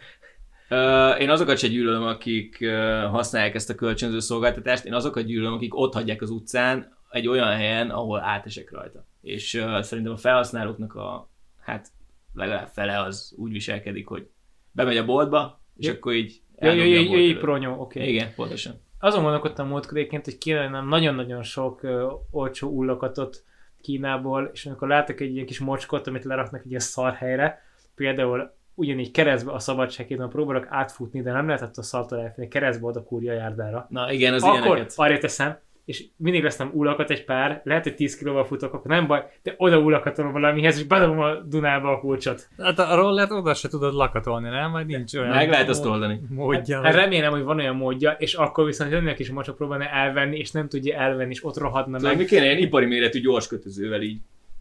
[0.69, 5.53] Ö, én azokat se gyűlölöm, akik ö, használják ezt a kölcsönző szolgáltatást, én azokat gyűlölöm,
[5.53, 9.05] akik ott hagyják az utcán egy olyan helyen, ahol átesek rajta.
[9.21, 11.29] És uh, szerintem a felhasználóknak a,
[11.61, 11.89] hát
[12.35, 14.29] legalább fele az úgy viselkedik, hogy
[14.73, 15.93] bemegy a boltba, és Ja.
[15.93, 16.83] akkor így bolt jó,
[17.15, 17.39] előtt.
[17.39, 18.09] pronyó, oké.
[18.09, 18.81] Igen, pontosan.
[18.99, 23.45] Azon gondolkodtam múltkor egyébként, hogy kéne nagyon-nagyon sok uh, olcsó ullakatot
[23.81, 27.63] Kínából, és amikor látok egy ilyen kis mocskot, amit leraknak egy ilyen szar helyre,
[27.95, 33.03] például ugyanígy keresztbe a szabadsághéton próbálok átfutni, de nem lehetett a szartól elférni, keresztbe oda
[33.03, 33.87] kúrja a járdára.
[33.91, 34.93] Na igen, az Akkor ilyeneket.
[34.97, 35.59] arra teszem,
[35.91, 39.55] és mindig veszem ullakat egy pár, lehet, hogy 10 kilóval futok, akkor nem baj, de
[39.57, 42.49] oda ullakatolom valamihez, és bedobom a Dunába a kulcsot.
[42.59, 44.71] Hát a rollert oda se tudod lakatolni, nem?
[44.73, 46.21] Vagy nincs olyan Meg lehet azt mód- oldani.
[46.29, 46.83] Módja.
[46.83, 50.51] Hát remélem, hogy van olyan módja, és akkor viszont jönnek is mocsok próbálna elvenni, és
[50.51, 52.27] nem tudja elvenni, és ott rohadna Tudod, mi meg.
[52.27, 54.19] kéne ilyen ipari méretű gyors kötözővel így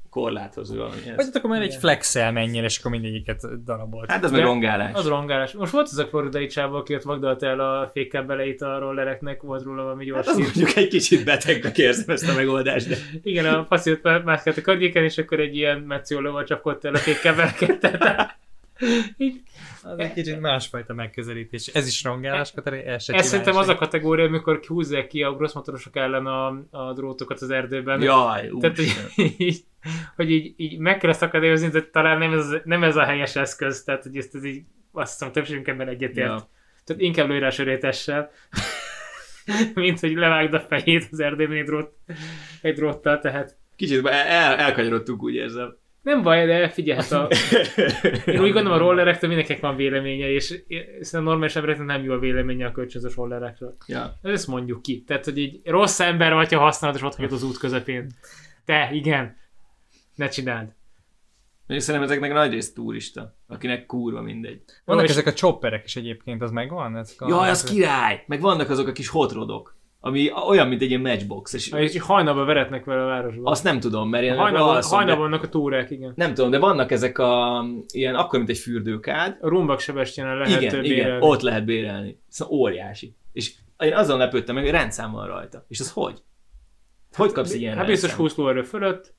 [0.10, 0.96] korláthoz valami.
[1.16, 4.12] Vagy akkor már egy flexel menjél, és akkor mindegyiket darabolt.
[4.12, 4.94] Hát ez meg rongálás.
[4.94, 5.52] Az rongálás.
[5.52, 9.64] Most volt ez a floridai csába, aki ott vagdalt el a fékkebeleit a rollereknek, volt
[9.64, 12.96] róla valami gyors Hát az mondjuk egy kicsit betegnek érzem ezt a megoldást, de...
[13.24, 16.98] Igen, a faszi ott mászkált a környéken, és akkor egy ilyen metszólóval csapkodt el a
[16.98, 17.88] fékkebeleket.
[19.84, 21.68] Az egy kicsit másfajta megközelítés.
[21.68, 25.36] Ez is rongálás, Katari, el se ez szerintem az a kategória, amikor húzzák ki a
[25.36, 28.02] grossmotorosok ellen a, a drótokat az erdőben.
[28.02, 28.86] Jaj, Tehát, hogy
[29.38, 29.64] így,
[30.16, 33.36] hogy így, így meg kell ezt akadályozni, de talán nem ez, nem ez a helyes
[33.36, 36.28] eszköz, tehát hogy ezt, ez így, azt hiszem többségünk ebben egyetért.
[36.28, 36.50] Ja.
[36.84, 38.32] Tehát inkább sörétessel,
[39.74, 41.92] mint hogy levágd a fejét az erdőben egy, drót,
[42.62, 45.78] egy dróttal, tehát Kicsit el, elkanyarodtunk, úgy érzem.
[46.10, 47.28] Nem baj, de figyelj, hát a,
[48.32, 52.20] én úgy gondolom a rollerektől mindenkinek van véleménye, és szerintem normális embereknek nem jó a
[52.20, 53.76] véleménye a kölcsönzős rollerekről.
[53.88, 54.20] Ja.
[54.22, 55.04] Ezt mondjuk ki.
[55.08, 58.12] Tehát, hogy egy rossz ember vagy, ha használod, és ott hagyod az út közepén.
[58.66, 59.38] Te, igen.
[60.16, 60.68] Ne csináld.
[61.68, 64.62] Még szerintem ezeknek nagy rész turista, akinek kurva mindegy.
[64.86, 66.98] Vannak és- ezek a chopperek is egyébként, az megvan?
[66.98, 68.24] Ezek a, Jaj, az király!
[68.28, 69.78] Meg vannak azok a kis hotrodok.
[70.02, 71.54] Ami olyan, mint egy ilyen matchbox.
[71.54, 73.46] És És hajnalban veretnek vele a városban.
[73.52, 76.14] azt nem tudom, mert én hajnalban, alszom, hajnalban vannak a túrák, igen.
[76.16, 79.38] Nem tudom, de vannak ezek a ilyen, akkor, mint egy fürdőkád.
[79.42, 80.88] A Rumbak Sebestyenen lehet igen, bérelni.
[80.88, 82.20] igen, ott lehet bérelni.
[82.28, 83.16] Szóval óriási.
[83.32, 85.66] És én azon lepődtem meg, hogy rendszám van rajta.
[85.68, 86.24] És az hogy?
[87.16, 88.32] Hogy kapsz egy ilyen Hát biztos rendszámot?
[88.32, 89.14] 20 lóerő fölött,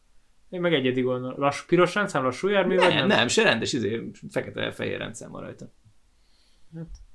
[0.48, 1.40] még meg egyedig gondolom.
[1.40, 3.06] Lassú, piros rendszám, lassú jármű, vagy Nem, nem?
[3.06, 5.72] nem, se rendes, izé, fekete-fehér rendszám van rajta.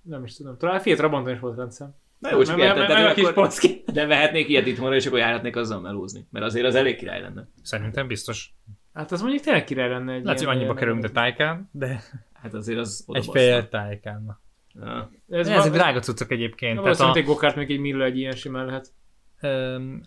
[0.01, 0.57] Nem is tudom.
[0.57, 1.95] Talán Fiat is volt rendszám.
[2.19, 3.49] Na jó, csak érted, kis akkor
[3.93, 6.27] de vehetnék ilyet itthonra, és akkor járhatnék azzal melózni.
[6.31, 7.47] Mert azért az elég király lenne.
[7.61, 8.53] Szerintem biztos.
[8.93, 12.01] Hát az mondjuk tényleg király lenne egy Lehet, hogy annyiba kerül, mint a tájkán, de
[12.45, 14.39] Hát azért az oda egy fél tájkán.
[14.73, 15.11] Ja.
[15.29, 16.81] Ez, Ez, drága cuccok egyébként.
[16.81, 18.93] Tehát Valószínűleg a, egy gokart még egy milla egy ilyen simán lehet.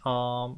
[0.04, 0.48] a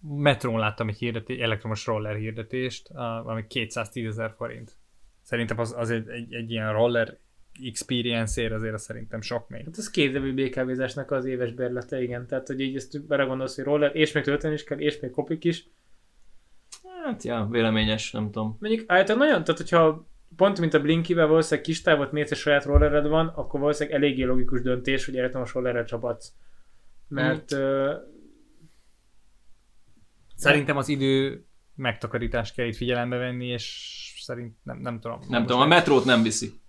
[0.00, 4.76] metrón láttam egy hirdetés, elektromos roller hirdetést, a, valami 210 ezer forint.
[5.22, 7.18] Szerintem az, az egy, egy, egy ilyen roller
[7.62, 9.64] experience-ért azért az szerintem sok még.
[9.64, 12.26] Hát ez két nevű BKV-zásnak az éves bérlete, igen.
[12.26, 15.44] Tehát, hogy így ezt belegondolsz, hogy roller, és még tölteni is kell, és még kopik
[15.44, 15.66] is.
[17.04, 18.56] Hát, ja, véleményes, nem tudom.
[18.60, 22.64] Mondjuk általában nagyon, tehát hogyha pont mint a Blinkivel valószínűleg kis távot mész és saját
[22.64, 26.32] rollered van, akkor valószínűleg eléggé logikus döntés, hogy elektromos rollerre csapatsz.
[27.08, 27.90] Mert mm.
[30.36, 31.44] Szerintem az idő
[31.74, 35.20] megtakarítást kell itt figyelembe venni, és szerint nem, nem tudom.
[35.28, 36.60] Nem tudom, a metrót nem viszi.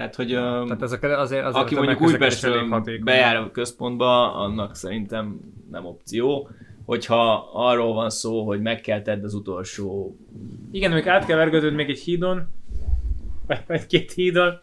[0.00, 5.40] Tehát, hogy Tehát ezek azért, azért aki mondjuk Újpestről bejár a központba, annak szerintem
[5.70, 6.48] nem opció.
[6.84, 10.16] Hogyha arról van szó, hogy meg kell tedd az utolsó...
[10.70, 12.48] igen, amikor át kell vergődöd még egy hídon,
[13.66, 14.60] vagy, két hídon,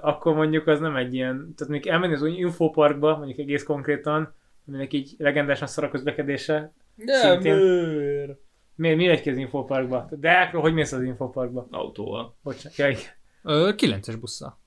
[0.00, 4.34] akkor mondjuk az nem egy ilyen, tehát mondjuk elmenni az új infoparkba, mondjuk egész konkrétan,
[4.68, 6.72] aminek így legendásan szar a közlekedése,
[7.06, 7.56] Szintén.
[8.76, 10.06] Miért, mi megy ki az infoparkba?
[10.10, 11.66] De Deákról hogy mész az infoparkba?
[11.70, 12.34] autóval.
[12.42, 13.22] Bocsánat, ja, igen.
[13.46, 14.58] Ö, 9-es busszal.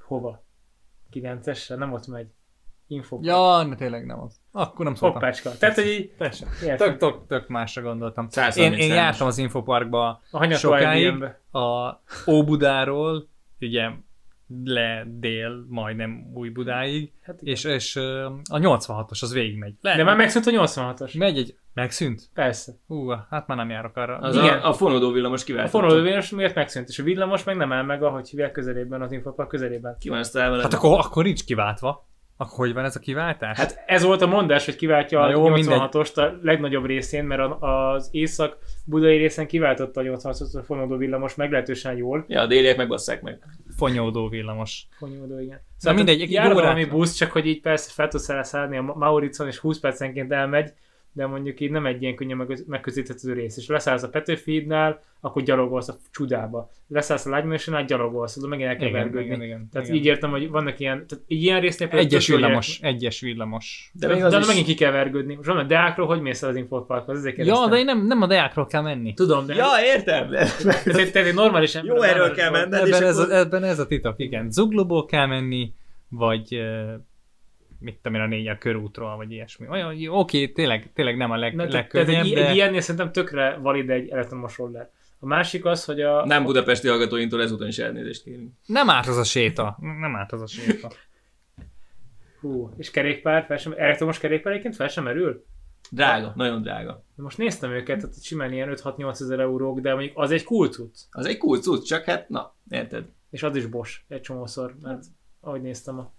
[0.00, 0.44] Hova?
[1.10, 2.26] 9 nem ott megy.
[2.86, 3.26] Infopark.
[3.28, 4.40] Ja, ne tényleg nem az.
[4.52, 5.20] Akkor nem szóltam.
[5.20, 5.50] Hoppácska.
[5.58, 6.12] Tehát, hogy így...
[6.76, 8.24] Tök, tök, tök másra gondoltam.
[8.24, 8.76] Én, 133-as.
[8.78, 13.28] én jártam az infoparkba A sokáig, a Óbudáról,
[13.60, 13.88] ugye
[14.64, 17.54] le dél, majdnem új Budáig, Hát igen.
[17.54, 19.74] és, és a 86-os az végigmegy.
[19.80, 21.18] Le, De már megszűnt a 86-os.
[21.18, 21.58] megy egy...
[21.74, 22.30] Megszűnt?
[22.34, 22.72] Persze.
[22.86, 24.18] Hú, hát már nem járok arra.
[24.18, 24.58] Az Igen.
[24.58, 25.70] a, a fonódó villamos A kivált.
[25.70, 29.48] fonolóvényes miért megszűnt, és a villamos meg nem áll meg, ahogy hívják közelében, az infopark
[29.48, 29.96] közelében.
[30.00, 30.36] Ki van ezt?
[30.38, 32.08] Hát akkor, akkor nincs kiváltva.
[32.36, 33.58] Akkor hogy van ez a kiváltás?
[33.58, 35.78] Hát ez volt a mondás, hogy kiváltja Na a jó, mindegy.
[35.80, 41.34] 86-ost a legnagyobb részén, mert a- az észak-budai részen kiváltotta a 86-os a fonódó villamos
[41.34, 42.24] meglehetősen jól.
[42.28, 43.38] Ja, a déliek megbasszák meg.
[43.76, 44.86] Fonyódó villamos.
[44.98, 45.60] Fonyódó, igen.
[45.80, 49.58] Na mindegy, egy valami busz, csak hogy így persze fel tudsz szállni a Mauricon, és
[49.58, 50.72] 20 percenként elmegy,
[51.12, 53.56] de mondjuk így nem egy ilyen könnyen meg- megközelíthető rész.
[53.56, 56.70] És leszállsz a Petőfi hídnál, akkor gyalogolsz a csudába.
[56.88, 59.26] Leszállsz a lágyműsonál, gyalogolsz, oda megint el kell Igen, vergődni.
[59.26, 60.00] igen, igen, Tehát igen.
[60.00, 63.90] így értem, hogy vannak ilyen, tehát ilyen résznél például Egyes villamos, egyes villamos.
[63.94, 64.46] De De, de, az de is...
[64.46, 65.34] megint ki kell vergődni.
[65.34, 67.18] Most van a Deákról, hogy mész el az Infoparkhoz?
[67.18, 67.70] Ezért Ja, kérdeztem.
[67.70, 69.14] de én nem, nem a deákról kell menni.
[69.14, 69.54] Tudom, de...
[69.54, 70.30] Ja, értem.
[70.30, 70.46] De...
[70.84, 71.96] Tehát, egy normális ember.
[71.96, 74.50] Jó erről kell menned, Ebben ez, ebben ez a titok, igen.
[74.50, 75.72] Zuglóból kell menni,
[76.08, 76.92] vagy uh,
[77.80, 79.68] mit tudom én, a négyel körútról, vagy ilyesmi.
[79.68, 82.54] Olyan, jó, oké, tényleg, tényleg nem a leg, Na, tehát, tehát legkönnyebb, egy, de egy
[82.54, 84.90] ilyennél szerintem tökre valid egy elektromos roller.
[85.18, 86.26] A másik az, hogy a...
[86.26, 88.52] Nem budapesti hallgatóinktól ezúton is elnézést kérünk.
[88.66, 89.78] nem árt az a séta.
[89.80, 90.90] Nem árt az a séta.
[92.40, 95.44] Hú, és kerékpár, fel sem, elektromos kerékpár egyébként fel sem merül?
[95.90, 97.04] Drága, nagyon drága.
[97.14, 100.98] Most néztem őket, tehát simán ilyen 5-6-8 ezer eurók, de mondjuk az egy kulcut.
[101.10, 103.04] Az egy cool cucc, csak hát, na, érted?
[103.30, 105.04] És az is Bosch egy csomószor, mert
[105.40, 106.12] ahogy néztem a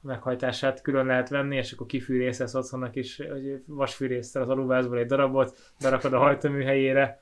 [0.00, 5.72] meghajtását külön lehet venni, és akkor kifűrészesz otthonnak is, hogy vasfűrésztel az aluvázból egy darabot,
[5.80, 7.20] berakod a hajtómű helyére,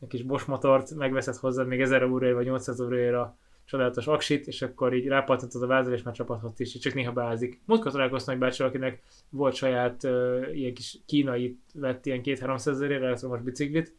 [0.00, 4.46] egy kis Bosch motort, megveszed hozzá még 1000 euróért vagy 800 euróért a csodálatos aksit,
[4.46, 7.60] és akkor így rápattintod a vázra, és már csapathat is, csak néha beázik.
[7.64, 13.02] Múltkor találkoztam egy bácsi, akinek volt saját uh, ilyen kis kínai vett ilyen 2-300 ezerért
[13.02, 13.96] elektromos biciklit,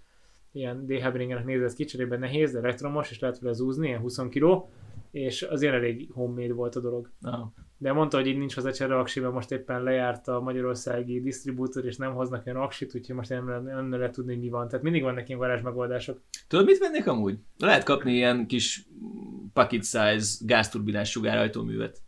[0.51, 4.17] ilyen DH Bringernek nézett ki, cserében nehéz, de elektromos, és lehet vele zúzni, ilyen 20
[4.30, 4.65] kg,
[5.11, 7.11] és azért elég homemade volt a dolog.
[7.19, 7.53] Na.
[7.84, 11.86] De mondta, hogy így nincs hozzá csere aksi, mert most éppen lejárt a magyarországi disztribútor,
[11.86, 14.67] és nem hoznak olyan aksit, úgyhogy most nem, nem, nem lehet tudni, hogy mi van.
[14.67, 16.21] Tehát mindig vannak ilyen varázs megoldások.
[16.47, 17.38] Tudod, mit vennék amúgy?
[17.57, 18.86] Lehet kapni ilyen kis
[19.53, 22.01] pocket size gázturbinás sugárajtóművet.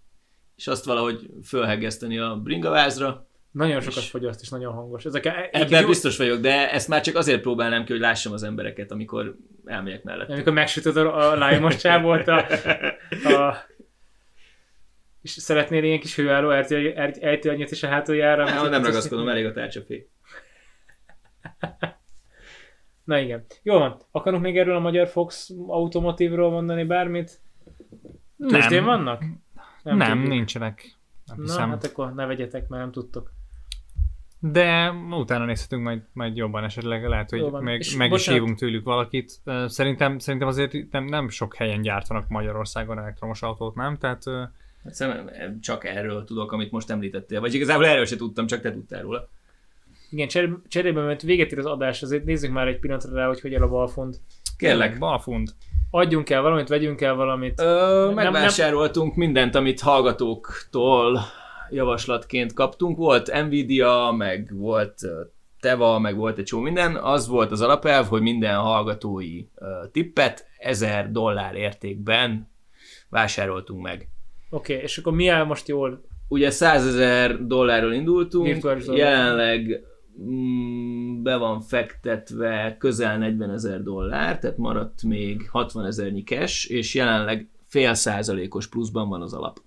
[0.56, 3.28] És azt valahogy fölhegeszteni a bringavázra.
[3.52, 5.06] Nagyon sokat És- fogyaszt, és nagyon hangos.
[5.06, 8.44] Ezek Ebben jó- biztos vagyok, de ezt már csak azért próbálnám ki, hogy lássam az
[8.44, 10.30] embereket, amikor elmegyek mellett.
[10.30, 12.38] Amikor megsütöd a, a lájmos csávolt a,
[13.24, 13.58] a
[15.26, 18.44] és szeretnél ilyen kis hőálló ejtő- ejtőanyit is a hátuljára?
[18.44, 20.10] Nem, nem ragaszkodom, elég a tárcsafé.
[23.04, 23.46] Na igen.
[23.64, 24.02] Jó van.
[24.12, 27.40] Akarunk még erről a magyar Fox automotívról mondani bármit?
[28.48, 29.24] Tőzsdén vannak?
[29.84, 30.28] Nem, nem tudjuk.
[30.28, 30.96] nincsenek.
[31.26, 31.70] Nem Na, hiszem.
[31.70, 33.32] hát akkor ne vegyetek, mert nem tudtok.
[34.40, 37.64] De utána nézhetünk majd, majd jobban esetleg, lehet, hogy Jó van.
[37.64, 39.32] meg, És meg is bocsánat- hívunk tőlük valakit.
[39.66, 43.98] Szerintem, szerintem azért nem, nem sok helyen gyártanak Magyarországon elektromos autót, nem?
[43.98, 44.52] Tehát Hát
[44.86, 47.40] szerintem csak erről tudok, amit most említettél.
[47.40, 49.30] Vagy igazából erről se tudtam, csak te tudtál róla.
[50.10, 53.42] Igen, cser- cserébe, mert véget ér az adás, azért nézzük már egy pillanatra rá, hogy
[53.42, 54.22] hogy el a balfont.
[54.58, 54.98] Kérlek.
[54.98, 55.50] Balfund.
[55.92, 57.60] Adjunk el valamit, vegyünk el valamit.
[57.60, 61.20] Ö, Nem- megvásároltunk mindent, amit hallgatóktól
[61.70, 62.98] javaslatként kaptunk.
[62.98, 65.02] Volt Nvidia, meg volt
[65.60, 66.96] Teva, meg volt egy csomó minden.
[66.96, 69.46] Az volt az alapelv, hogy minden hallgatói
[69.92, 72.52] tippet 1000 dollár értékben
[73.10, 74.08] vásároltunk meg.
[74.56, 76.02] Oké, okay, és akkor mi áll most jól?
[76.28, 78.98] Ugye 100 ezer dollárról indultunk, dollár.
[78.98, 79.84] jelenleg
[80.22, 86.94] mm, be van fektetve közel 40 ezer dollár, tehát maradt még 60 ezernyi cash, és
[86.94, 89.62] jelenleg fél százalékos pluszban van az alap.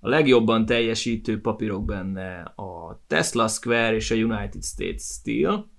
[0.00, 5.70] A legjobban teljesítő papírok benne a Tesla Square és a United States Steel.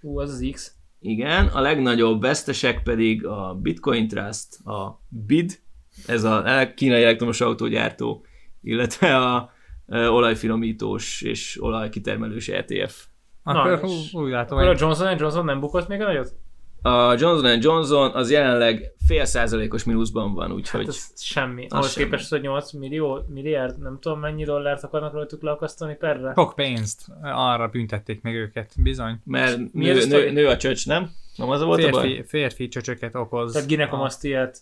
[0.00, 0.76] Ú, az az X.
[1.00, 5.61] Igen, a legnagyobb vesztesek pedig a Bitcoin Trust, a BID,
[6.06, 6.44] ez a
[6.76, 8.24] kínai elektromos autógyártó,
[8.62, 9.50] illetve a
[9.86, 13.04] ö, olajfinomítós és olajkitermelős E ETF.
[13.42, 16.34] Akkor hú, úgy látom, Akkor a Johnson Johnson nem bukott még a nagyot?
[16.84, 21.64] A Johnson Johnson az jelenleg fél százalékos mínuszban van, úgyhogy Hát ez semmi.
[21.64, 22.04] Az Ahhoz semmi.
[22.04, 26.32] képest, hogy 8 millió, milliárd, nem tudom mennyi dollárt akarnak rajtuk leakasztani perre.
[26.34, 29.20] sok pénzt arra büntették meg őket, bizony.
[29.24, 31.10] mert nő, nő, nő a csöcs, nem?
[31.36, 32.02] Nem az a volt a baj?
[32.02, 33.52] Férfi, férfi csöcsöket okoz.
[33.52, 34.58] Tehát ginekomasztiát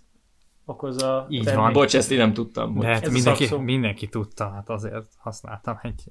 [0.71, 1.63] okoz a Így termék.
[1.65, 1.73] van.
[1.73, 2.79] Bocs, ezt én nem tudtam.
[2.79, 3.59] De hát mindenki, szakszó.
[3.65, 6.05] mindenki tudta, hát azért használtam egy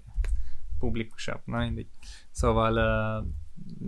[0.80, 1.88] publikusabb, na mindegy.
[2.32, 3.28] Szóval uh,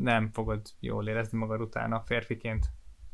[0.01, 2.65] nem fogod jól érezni magad utána férfiként.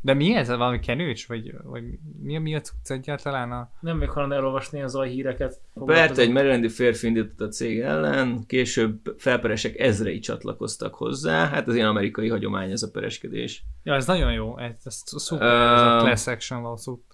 [0.01, 0.47] De mi ez?
[0.47, 1.27] Valami kenőcs?
[1.27, 1.83] Vagy, vagy
[2.21, 3.51] mi, a- mi a cucc egyáltalán?
[3.51, 3.69] A...
[3.79, 5.61] Nem még hanem elolvasni az híreket.
[5.85, 11.75] Pert egy merelendi férfi indított a cég ellen, később felperesek ezrei csatlakoztak hozzá, hát az
[11.75, 13.63] ilyen amerikai hagyomány ez a pereskedés.
[13.83, 17.06] Ja, ez nagyon jó, ez, ez szuper, ez a class action lawsuit.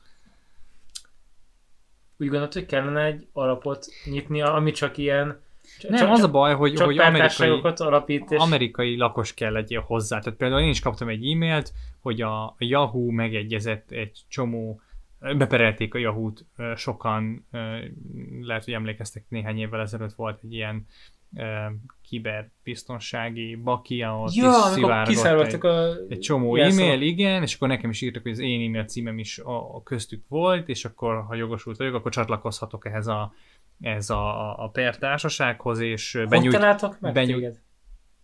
[2.18, 5.42] Úgy gondolod, hogy kellene egy alapot nyitni, ami csak ilyen...
[5.88, 10.20] Nem, csak, az a baj, hogy, hogy amerikai, alapít, és amerikai lakos kell legyél hozzá.
[10.20, 14.82] Tehát például én is kaptam egy e-mailt, hogy a Yahoo megegyezett egy csomó,
[15.20, 16.46] beperelték a Yahoo-t
[16.76, 17.48] sokan,
[18.42, 20.88] lehet, hogy emlékeztek néhány évvel ezelőtt volt egy ilyen
[22.14, 25.96] kiberbiztonsági baki, ahol Ja, kiszivárgott kiszároltak egy, a...
[26.10, 26.86] egy csomó jelszavak.
[26.86, 29.84] e-mail, igen, és akkor nekem is írtak, hogy az én e-mail címem is a, a
[29.84, 33.34] köztük volt, és akkor, ha jogosult vagyok, akkor csatlakozhatok ehhez a,
[33.82, 37.60] ez a, a, a per társasághoz, és Hogy benyújt, találtak meg benyújt- téged?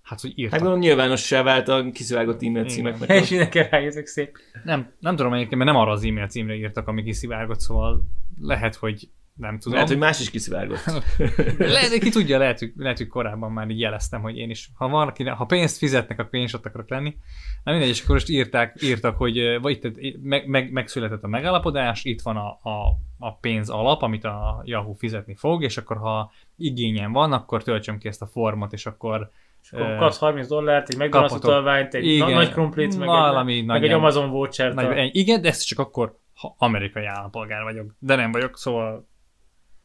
[0.01, 0.59] hát, hogy Hát írtak.
[0.59, 3.09] gondolom nyilvánossá vált a kiszivárgott e-mail címeknek.
[3.21, 4.37] És mindenki rájöttek szép.
[4.63, 8.03] Nem, nem tudom egyébként, mert nem arra az e-mail címre írtak, ami kiszivárgott, szóval
[8.41, 9.09] lehet, hogy
[9.39, 9.73] nem tudom.
[9.73, 10.83] Lehet, hogy más is kiszivárgott.
[11.57, 14.87] lehet, ki tudja, lehet, hogy, lehet, hogy korábban már így jeleztem, hogy én is, ha
[14.87, 17.17] valaki, ha pénzt fizetnek, akkor én is ott akarok lenni.
[17.63, 22.03] Na mindegy, és akkor most írták, írtak, hogy vagy itt meg, meg, megszületett a megállapodás,
[22.03, 26.31] itt van a, a, a pénz alap, amit a Yahoo fizetni fog, és akkor ha
[26.57, 29.31] igényen van, akkor töltsöm ki ezt a formot, és akkor
[29.63, 32.29] És akkor kapsz 30 dollárt, egy McDonald's utalványt, egy Igen.
[32.29, 35.67] na- nagy krumplit, meg, Valami egy, meg nagy egy Amazon voucher nagy, igen, de ezt
[35.67, 39.07] csak akkor, ha amerikai állampolgár vagyok, de nem vagyok, szóval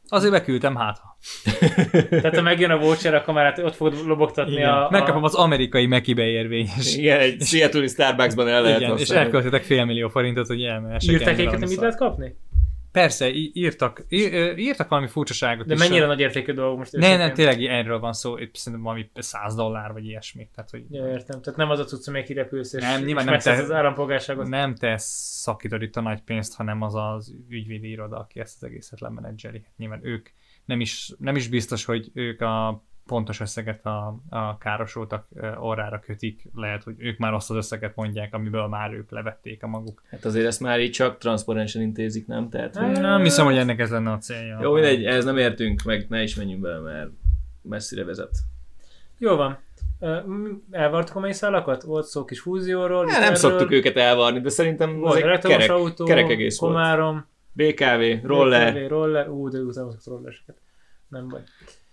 [0.07, 0.97] azért beküldtem hát.
[0.97, 1.17] ha.
[2.09, 4.69] Tehát ha megjön a voucher, akkor már hát ott fogod lobogtatni Igen.
[4.69, 4.87] a...
[4.91, 6.95] Megkapom az amerikai Mekibe érvényes.
[6.95, 9.25] Igen, egy Seattle Starbucksban el lehet Igen, és használni.
[9.25, 11.13] elköltöttek fél millió forintot, hogy elmehessek.
[11.13, 12.35] Írták egyébként, mit lehet kapni?
[12.95, 14.05] Persze, írtak,
[14.55, 15.79] írtak valami furcsaságot De is.
[15.79, 16.91] mennyire nagy értékű dolog most?
[16.91, 20.49] Ne, nem, tényleg erről van szó, itt szerintem valami 100 dollár, vagy ilyesmi.
[20.55, 21.41] Tehát, hogy Ja, értem.
[21.41, 24.47] Tehát nem az a cucc, amely kirepülsz, és, Nem, és nyilván nem te- az állampolgárságot.
[24.47, 28.67] nem te szakítod itt a nagy pénzt, hanem az az ügyvédi iroda, aki ezt az
[28.69, 29.57] egészet lemenedzseli.
[29.65, 30.29] Hát Nyilván ők
[30.65, 35.27] nem is, nem is biztos, hogy ők a pontos összeget a, a károsultak
[35.59, 36.49] orrára kötik.
[36.55, 40.01] Lehet, hogy ők már azt az összeget mondják, amiből már ők levették a maguk.
[40.09, 42.49] Hát azért ezt már így csak transzparensen intézik, nem?
[42.49, 42.99] Tehát, hogy...
[42.99, 44.59] Nem hiszem, hogy ennek ez lenne a célja.
[44.61, 47.09] Jó, mindegy, ez nem értünk, meg ne is menjünk bele, mert
[47.61, 48.37] messzire vezet.
[49.17, 49.59] Jó van.
[50.71, 51.83] Elvartuk a mészálakat?
[51.83, 53.05] Volt szó kis fúzióról.
[53.05, 53.35] Ja, nem erről.
[53.35, 56.73] szoktuk őket elvarni, de szerintem Volt ez egy kerek, autó, kerek egész volt.
[56.73, 59.29] Komárom, BKV, roller, BKV, roller.
[59.29, 60.57] Ú, de utána a rollerseket.
[61.07, 61.41] Nem baj.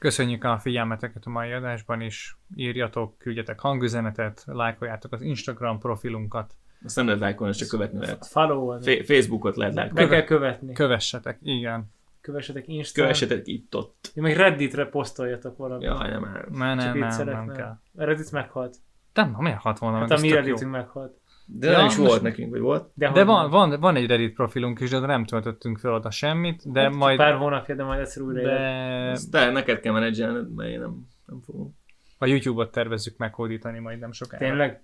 [0.03, 2.37] Köszönjük a figyelmeteket a mai adásban is.
[2.57, 8.27] Írjatok, küldjetek hangüzenetet, lájkoljátok az Instagram profilunkat, azt nem lehet lájkolni, csak követni lehet.
[8.27, 8.83] Follow-olni.
[8.85, 10.09] Fe- Facebookot lehet Be lájkolni.
[10.09, 10.73] kell követni.
[10.73, 11.85] kövessetek, igen.
[12.21, 13.05] Kövessetek Instán.
[13.05, 14.11] Kövessetek itt-ott.
[14.15, 15.85] Jó, meg Redditre posztoljatok valamit.
[15.85, 16.45] Jaj, nem áll.
[16.51, 17.49] Ne, nem, nem, nem.
[17.49, 17.79] kell.
[17.97, 18.77] A Reddit meghalt.
[19.15, 20.31] Nem, miért halt volna Hát meg, a mi.
[20.33, 21.21] Redditünk meghalt.
[21.47, 22.90] De ja, nem is volt nekünk, vagy volt?
[22.95, 26.72] De, de van, van, van egy Reddit profilunk is, de nem töltöttünk fel oda semmit,
[26.72, 27.16] de hát majd...
[27.16, 29.18] Pár hónapja, de majd egyszer újra de...
[29.30, 31.76] de neked kell menedzselned, mert én nem, nem fogom.
[32.18, 34.45] A YouTube-ot tervezzük meghódítani majd nem sokára.
[34.45, 34.82] Tényleg?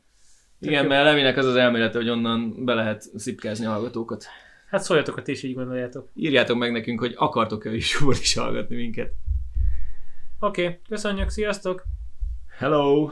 [0.61, 4.25] Igen, mert Levinek az az elmélete, hogy onnan be lehet szipkázni a hallgatókat.
[4.71, 6.09] Hát szóljatok, ti is így gondoljátok.
[6.15, 9.13] Írjátok meg nekünk, hogy akartok-e youtube is hallgatni minket.
[10.41, 11.85] Oké, okay, köszönjük, sziasztok!
[12.59, 13.11] Hello!